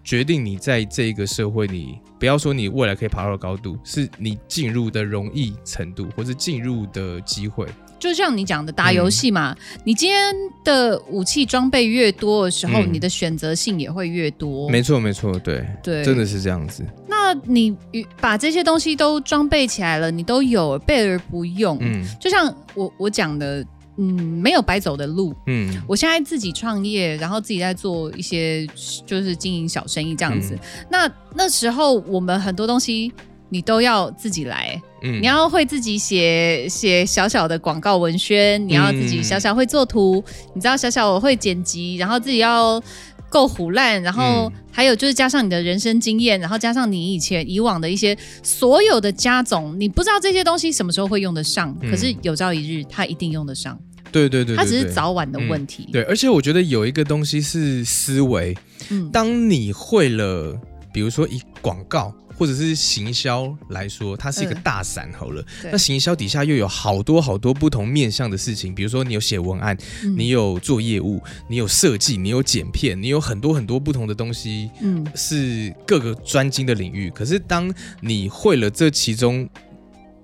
[0.03, 7.67] 决定你在这一个社会，你不要说你未来可以爬到的高度，是你进入的容易程度，或是进入的机会。
[7.99, 14.69] 就像你讲的，打游戏嘛，你今天的武器装备越多的时候，嗯你的选择性也会越多。
[14.69, 16.85] 没错没错，对，对，真的是这样子。
[17.09, 21.79] 那你与把这些东西都装备起来了，你都有备而不用。
[21.81, 23.65] 嗯就像我我讲的，
[23.97, 25.35] 嗯，没有白走的路。
[25.47, 28.67] 嗯我现在自己创业，然后自己在做一些
[29.07, 30.55] 就是经营小生意这样子。
[30.55, 33.13] 嗯那那时候我们很多东西
[33.49, 35.21] 你都要自己来，嗯。
[35.21, 40.23] 你要会自己写写小小的广告文宣，你要自己小小会做图，
[40.55, 42.83] 你知道小小我会剪辑，然后自己要
[43.29, 44.53] 够虎烂，然后嗯。
[44.77, 51.91] 还有就是加上你的人生经验，然后加上你以前以往的一些所有的加总，你不知道这些东西什么时候会用得上，嗯。
[51.91, 53.79] 可是有朝一日它一定用得上，
[54.13, 55.89] 对对对，对它只是早晚的问题。
[55.91, 58.55] 对，而且我觉得有一个东西是思维，
[58.91, 60.55] 嗯，当你会了，
[60.93, 65.43] 比如说以广告或者是行销来说，它是一个嗯大伞好了。
[65.63, 74.71] 对那行销底下又有好多好多不同面向的事情，比如说你有写文案，嗯你有做业务，你有设计，你有剪片，你有很多很多不同的东西。
[74.83, 79.49] 嗯是各个专精的领域，可是当你会了这其中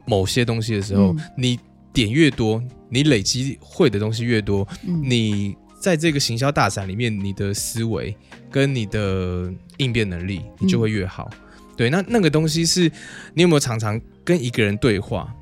[0.05, 1.59] 某些东西的时候，嗯你
[1.93, 8.15] 点越多，你累积会的东西越多，嗯你在这个行销大伞里面，你的思维
[8.51, 11.29] 跟你的应变能力，你就会越好。
[11.77, 12.91] 对，那那个东西是
[13.35, 15.33] 你有没有常常跟一个人对话，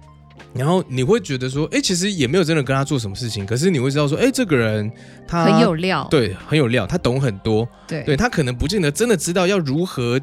[0.55, 4.91] 然后你会觉得说，哎，其实也没有真的跟他做什么事情，可是你会知道说，哎，这个人
[5.27, 6.07] 他很有料。
[6.11, 10.21] 对很有料，他懂很多，对对他可能不见得真的知道要如何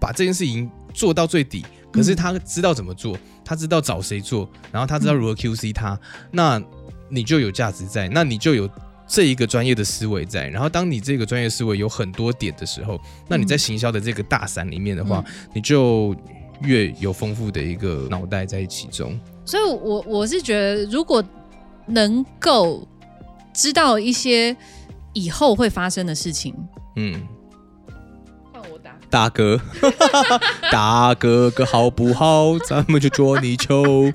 [0.00, 5.98] 把这件事情做到最底，可是他知道怎么做，他知道找谁做，然后他知道如何 QC 他，
[6.30, 6.62] 那
[7.08, 8.68] 你就有价值在，那你就有
[9.06, 16.16] 这一个专业的思维在，然后当你这个专业思维有很多点的时候，那你在行销的这个大伞里面的话，你就
[16.60, 19.18] 越有丰富的一个脑袋在其中。
[19.44, 21.22] 所以我我是觉得，如果
[21.86, 22.88] 能够
[23.52, 24.56] 知道一些
[25.12, 26.54] 以后会发生的事情，
[26.96, 27.20] 嗯，
[28.52, 28.96] 换我答。
[29.10, 29.60] 大哥，
[30.72, 32.58] 大哥哥好不好？
[32.60, 34.10] 咱们去捉泥鳅。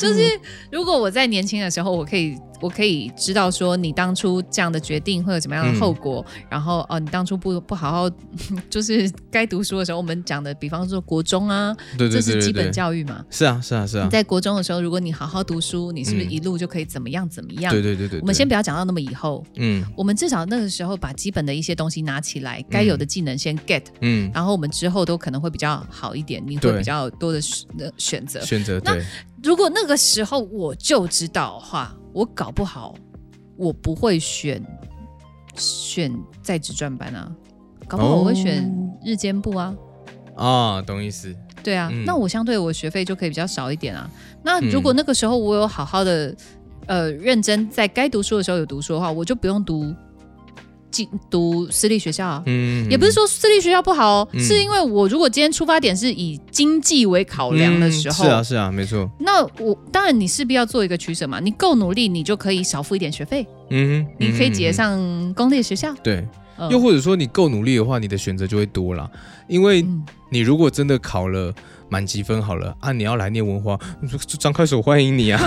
[0.00, 0.40] 就是
[0.72, 8.10] 如果我在年轻的时候，我可以我可以知道说你当初这样的决定会有怎么样的后果，然后哦，你当初不不好好
[8.70, 13.24] 就是该读书的时候，我们讲的，比方说国中啊，对对对对这是基本，教育嘛。
[13.30, 14.04] 是啊是啊是啊。
[14.04, 16.30] 你，在国中的时候，如果你好好读书，你是不是嗯。
[16.30, 17.72] 一路就可以怎么样怎么样？
[17.72, 18.20] 对对对对。
[18.20, 19.84] 我们先不要讲到那么以后，嗯。
[19.96, 28.40] 我们至少那个时候把基本的一些东西拿起来，该有的技能先 get，、嗯，然后我们之后都可能会比较好一点，你会比较多的选择。
[28.40, 29.04] 选择那对，
[29.42, 32.94] 如果那个时候我就知道的话，我搞不好
[33.56, 34.62] 我不会选
[35.56, 36.12] 选
[36.42, 37.30] 在职专班啊，
[37.88, 39.74] 搞不好我会选哦日间部啊。
[40.36, 41.34] 啊，懂意思。
[41.62, 44.10] 对啊，嗯那我相对我学费就可以比较少一点啊。
[44.42, 46.34] 那如果那个时候我有好好的
[46.86, 49.94] 呃认真在该读书的时候有读书的话，我就不用读
[50.90, 52.42] 进读私立学校啊。
[52.46, 59.10] 嗯，也不是说私立学校不好哦，嗯是因为我如果今天出发点是以经济为考量的时候，嗯是啊是啊，没错。
[59.18, 61.40] 那我当然你势必要做一个取舍嘛。
[61.40, 64.74] 你够努力，你就可以少付一点学费，嗯哼，你可以结嗯哼。
[64.74, 65.94] 上公立学校。
[66.02, 66.26] 对，
[66.58, 69.10] 嗯又或者说你够努力的话，你的选择就会多了。
[69.48, 71.52] 因为嗯你如果真的考了
[71.88, 73.78] 满积分好了啊，你要来念文化，
[74.38, 75.40] 张开手欢迎你啊！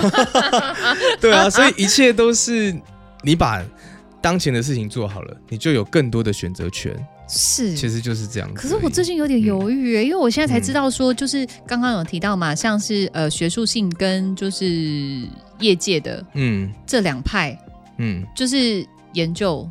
[1.21, 2.75] 对啊，所以一切都是
[3.23, 3.63] 你把
[4.23, 6.95] 当前的事情做好了，你就有更多的选择权。
[7.27, 8.55] 是，其实就是这样子。
[8.55, 15.27] 可是我最近有点犹豫嗯，因为我现在才知道说，就是刚刚有提到嘛，像是呃学术性跟就是
[15.59, 17.57] 业界的嗯这两派，
[17.97, 19.69] 嗯，就是研究。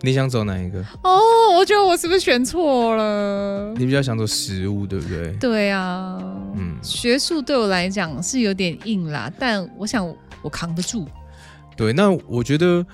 [0.00, 0.80] 你想走哪一个？
[1.04, 1.20] 哦，
[1.56, 3.72] 我觉得我是不是选错了？
[3.76, 5.32] 你比较想走实物，对不对？
[5.38, 6.18] 对啊，
[6.56, 10.04] 嗯学术对我来讲是有点硬啦，但我想
[10.42, 11.06] 我扛得住。
[11.76, 12.84] 对，那我觉得，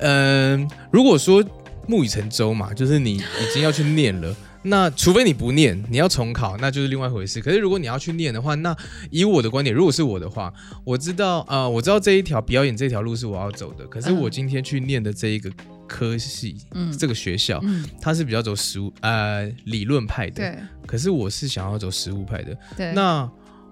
[0.00, 1.44] 嗯、如果说
[1.86, 7.40] 木已成舟嘛，就是你已经要去念了，那除非你不念，你要重考，那就是另外一回事。
[7.40, 8.74] 可是如果你要去念的话，那
[9.10, 10.52] 以我的观点，如果是我的话，
[10.84, 15.50] 我知道啊、呃我知道这一条表演这条路是我要走的，可是嗯我今天去念的这一个
[15.86, 16.90] 科系，嗯。
[16.96, 20.58] 这个学校，嗯，它是比较走实物呃理论派的，对。
[20.86, 23.30] 可是我是想要走实物派的，对，那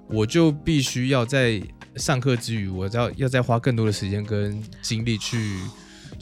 [0.09, 1.63] 我就必须要在
[1.97, 5.59] 上课之余，我要要再花更多的时间跟精力去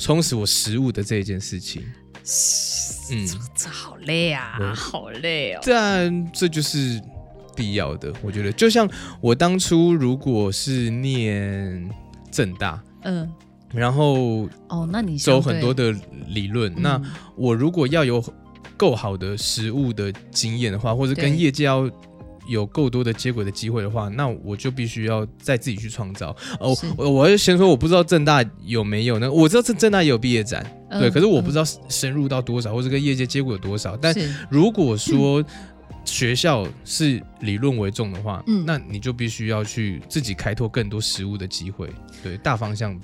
[0.01, 1.83] 充实我食物的这一件事情。
[3.11, 5.61] 嗯，这好累啊，好累哦。
[5.65, 7.01] 但这就是
[7.55, 8.51] 必要的，我觉得。
[8.53, 8.89] 就像
[9.21, 11.91] 我当初如果是念
[12.31, 13.31] 正大，嗯，
[13.75, 15.95] 然后哦，那你相走很多的
[16.29, 17.03] 理论，嗯那
[17.37, 18.23] 我如果要有
[18.77, 21.91] 够好的实物的经验的话，或者跟对业界要
[22.51, 26.37] 有够多的接轨的机会的话，那我就必须要再自己去创造。
[26.59, 33.97] 哦，我我要先说，我不知道正大有没有呢我知道正正大也有毕业展，嗯对，可是我不知道道深入到多少，或者跟业界接轨有多少。
[33.97, 34.15] 但
[34.51, 35.43] 如果说
[36.05, 41.89] 学校是理论为重的话，嗯那你就必须要去自己开拓更多实物的机会。
[42.23, 42.99] 对，大方向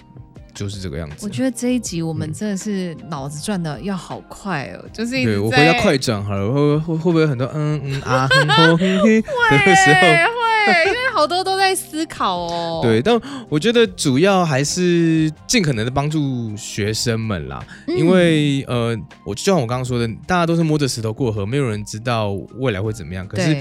[0.56, 1.16] 就是这个样子。
[1.20, 9.22] 我觉得这一集我们嗯真的是脑子转的要好快哦，就是对我回家快转好了，会会会不会有很多嗯嗯啊哼哼哼哼
[9.66, 10.00] 的时候？
[10.00, 12.80] 会，因为好多都在思考哦。
[12.82, 23.28] 对，但我觉得主要还是尽可能的帮助学生们啦，嗯因为呃，我就像我刚刚说的，大家都是摸着石头过河，没有人知道未来会怎么样。
[23.28, 23.56] 可是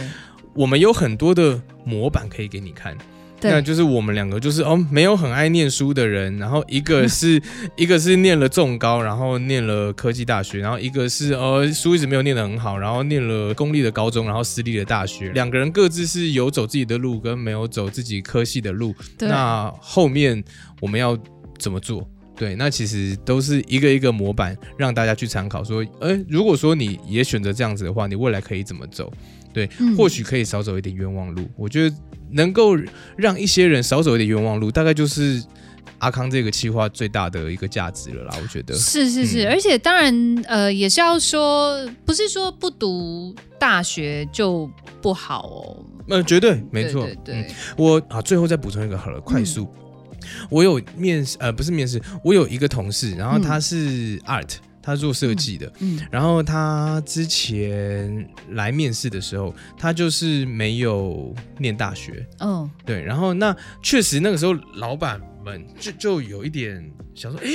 [0.53, 2.97] 我们有很多的模板可以给你看，
[3.41, 7.39] 那对就是我们两个就是哦，没有很爱念书的人，然后一个 是
[7.75, 18.95] 一个是念了重高，然后念了科技大学，然后一个是呃书一直没有念得很好，然后念了公立的高中，然后私立的大学，两个人各自是有走自己的路，跟没有走自己科系的路。
[19.19, 20.43] 那后面
[20.81, 21.17] 我们要
[21.59, 22.07] 怎么做？
[22.37, 25.63] 对，那其实都是一个一个模板，让大家去参考。
[25.63, 29.09] 说，哎，如果说你也选择这样子的话，你未来可以怎么走？
[29.55, 31.49] 对，嗯或许可以少走一点冤枉路。
[31.55, 31.95] 我觉得
[32.31, 32.75] 能够
[33.15, 35.41] 让一些人少走一点冤枉路，大概就是
[35.99, 38.35] 阿康这个企划最大的一个价值了啦。
[38.41, 44.69] 我觉得，是是是，嗯而且当然，呃，也是要说，不是说不读大学就
[45.01, 45.85] 不好哦。
[46.09, 47.05] 呃，绝对没错。
[47.05, 49.65] 对对对嗯我啊，最后再补充一个好了，快速。
[50.49, 54.55] 我有面试，呃，不是面试，我有一个同事，然后他是 art，、
[54.85, 67.49] 他做设计的，嗯然后他之前来面试的时候，他就是没有念大学，嗯对，然后那确实那个时候老板们就就有一点想说，哎，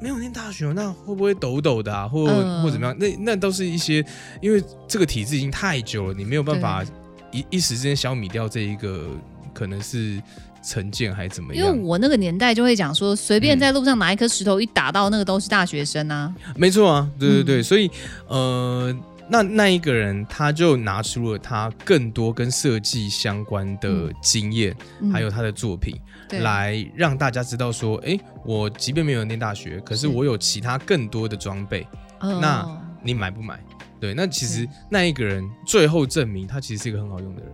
[0.00, 2.62] 没有念大学，那会不会抖抖的啊，或、嗯。
[2.62, 2.96] 或怎么样？
[2.96, 4.04] 那那都是一些，
[4.40, 6.84] 因为这个体制已经太久了，你没有办法
[7.32, 9.08] 一一时之间消弭掉这一个
[9.52, 10.22] 可能是
[10.62, 11.80] 成见还怎么样因为？
[11.80, 16.34] 我那个年代就会讲说，随便嗯在路上拿一颗石头一打到，那个都是大学生啊。
[16.56, 17.90] 没错啊，对对对，嗯所以
[18.26, 18.96] 呃，
[19.28, 25.94] 那那一个人他就拿出了他更多跟设计相关的嗯经验，嗯还有他的作品。
[26.28, 31.86] 对来让大家知道说，哎，我即便没有念大学，可是是我有其他更多的装备，
[32.20, 32.68] 哦那
[33.02, 33.58] 你买不买？
[33.98, 37.52] 对，那其实那一个人最后证明他其实是一个很好用的人，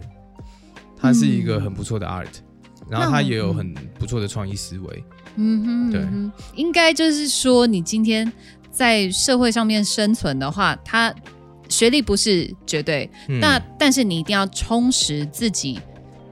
[1.01, 2.27] 他是一个很不错的 art，、
[2.89, 5.05] 然后他也有很不错的创意思维。
[5.37, 6.07] 嗯哼，对
[6.55, 8.31] 应该就是说，你今天
[8.71, 11.13] 在社会上面生存的话，他
[11.69, 15.81] 学历不是绝对，嗯那但是你一定要充实自己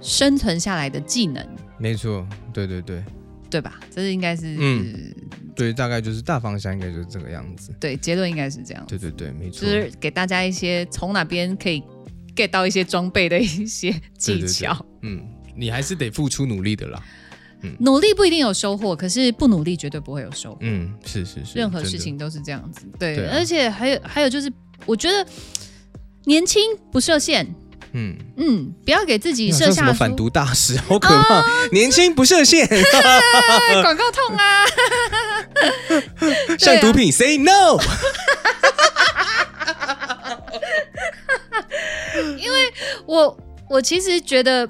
[0.00, 1.44] 生存下来的技能，
[1.78, 3.02] 没错，对对对
[3.50, 3.80] 对吧？
[3.90, 5.14] 这是应该是、嗯
[5.54, 7.74] 对，大概就是大方向应该就是这个样子。
[7.80, 9.66] 对结论应该是这样，对对对，没错就。
[9.66, 11.82] 是给大家一些从哪边可以
[12.36, 14.86] get 到一些装备的一些对技对对巧。
[15.02, 15.20] 嗯，
[15.54, 17.02] 你还是得付出努力的啦。
[17.78, 20.58] 努力不一定有收获，可是不努力绝对不会有收获。
[20.62, 23.36] 嗯，是是是，任何事情都是这样子，对，对啊。
[23.36, 24.52] 而且还有还有就是，
[24.84, 25.24] 我觉得
[26.24, 27.46] 年轻不设限，
[27.92, 31.44] 嗯，嗯，不要给自己设下什么反毒大师，好可怕！
[31.70, 32.82] 年轻不设限，哎
[33.80, 34.64] 广告痛啊，
[36.58, 37.78] 像毒品 say no。
[42.38, 42.72] 因为
[43.06, 43.38] 我
[43.70, 44.68] 我其实觉得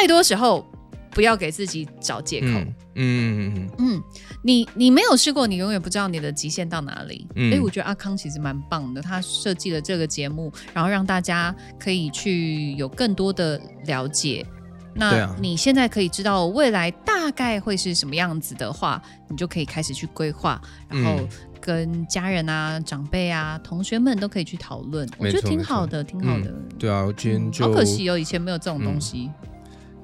[0.00, 0.64] 太多时候
[1.10, 3.02] 不要给自己找借口，嗯嗯
[3.36, 4.02] 嗯嗯嗯，
[4.42, 7.26] 你你没有试过，你永远不知道你的极限到哪里。
[7.34, 14.46] 嗯所以我觉得阿康其实蛮棒的，他设计了这个节目，然后让大家可以去有更多的了解。
[14.94, 21.28] 那啊你现在可以知道未来大概会是什么样子的话，你就可以开始去规划，然后嗯
[21.60, 25.08] 跟家人啊、长辈啊、同学们都可以去讨论。
[25.18, 26.54] 我觉得挺好的，挺好的。
[26.78, 29.28] 对啊，我今天好可惜哦，以前没有这种东西。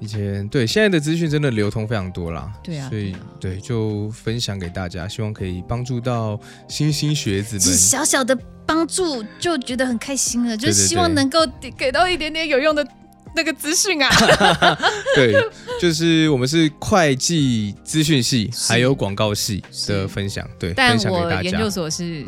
[0.04, 6.38] 以前对现在的资讯真的流通非常多啦，对啊所以对就分享给大家，希望可以帮助到
[6.68, 7.74] 新兴学子们。
[7.74, 11.38] 小小的帮助就觉得很开心了，就希望能够
[11.74, 12.86] 给到一点点有用的
[13.34, 14.10] 那个资讯啊。
[15.16, 15.32] 对，
[15.80, 21.70] 就是我们是会计资讯系还有广告系的分享，对，但分享给研究。
[21.70, 22.26] 所是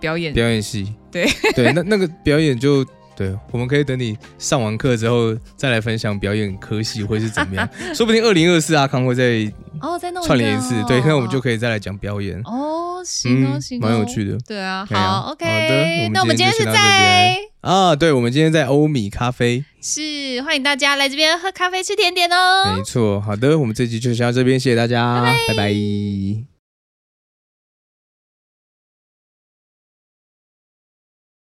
[0.00, 2.84] 表演，表演系，对对，那那个表演就
[3.16, 9.50] 对，我们可以等你上完课之后再来分享表演科系会是怎么样， 说不定二零二四阿康会再
[9.80, 14.38] 哦，再弄串联一次，对，那我们就可以再来讲表演，哦，行哦，嗯行哦，蛮有趣的。
[14.46, 21.38] 对啊，好，OK，好的那我们今天是在边啊，对，我们今天在欧米咖啡，是欢迎大家来这边。
[21.38, 22.82] 喝咖啡吃甜点哦没。
[22.82, 26.53] 错，好的，我们这集就先到这边，谢谢大家，拜拜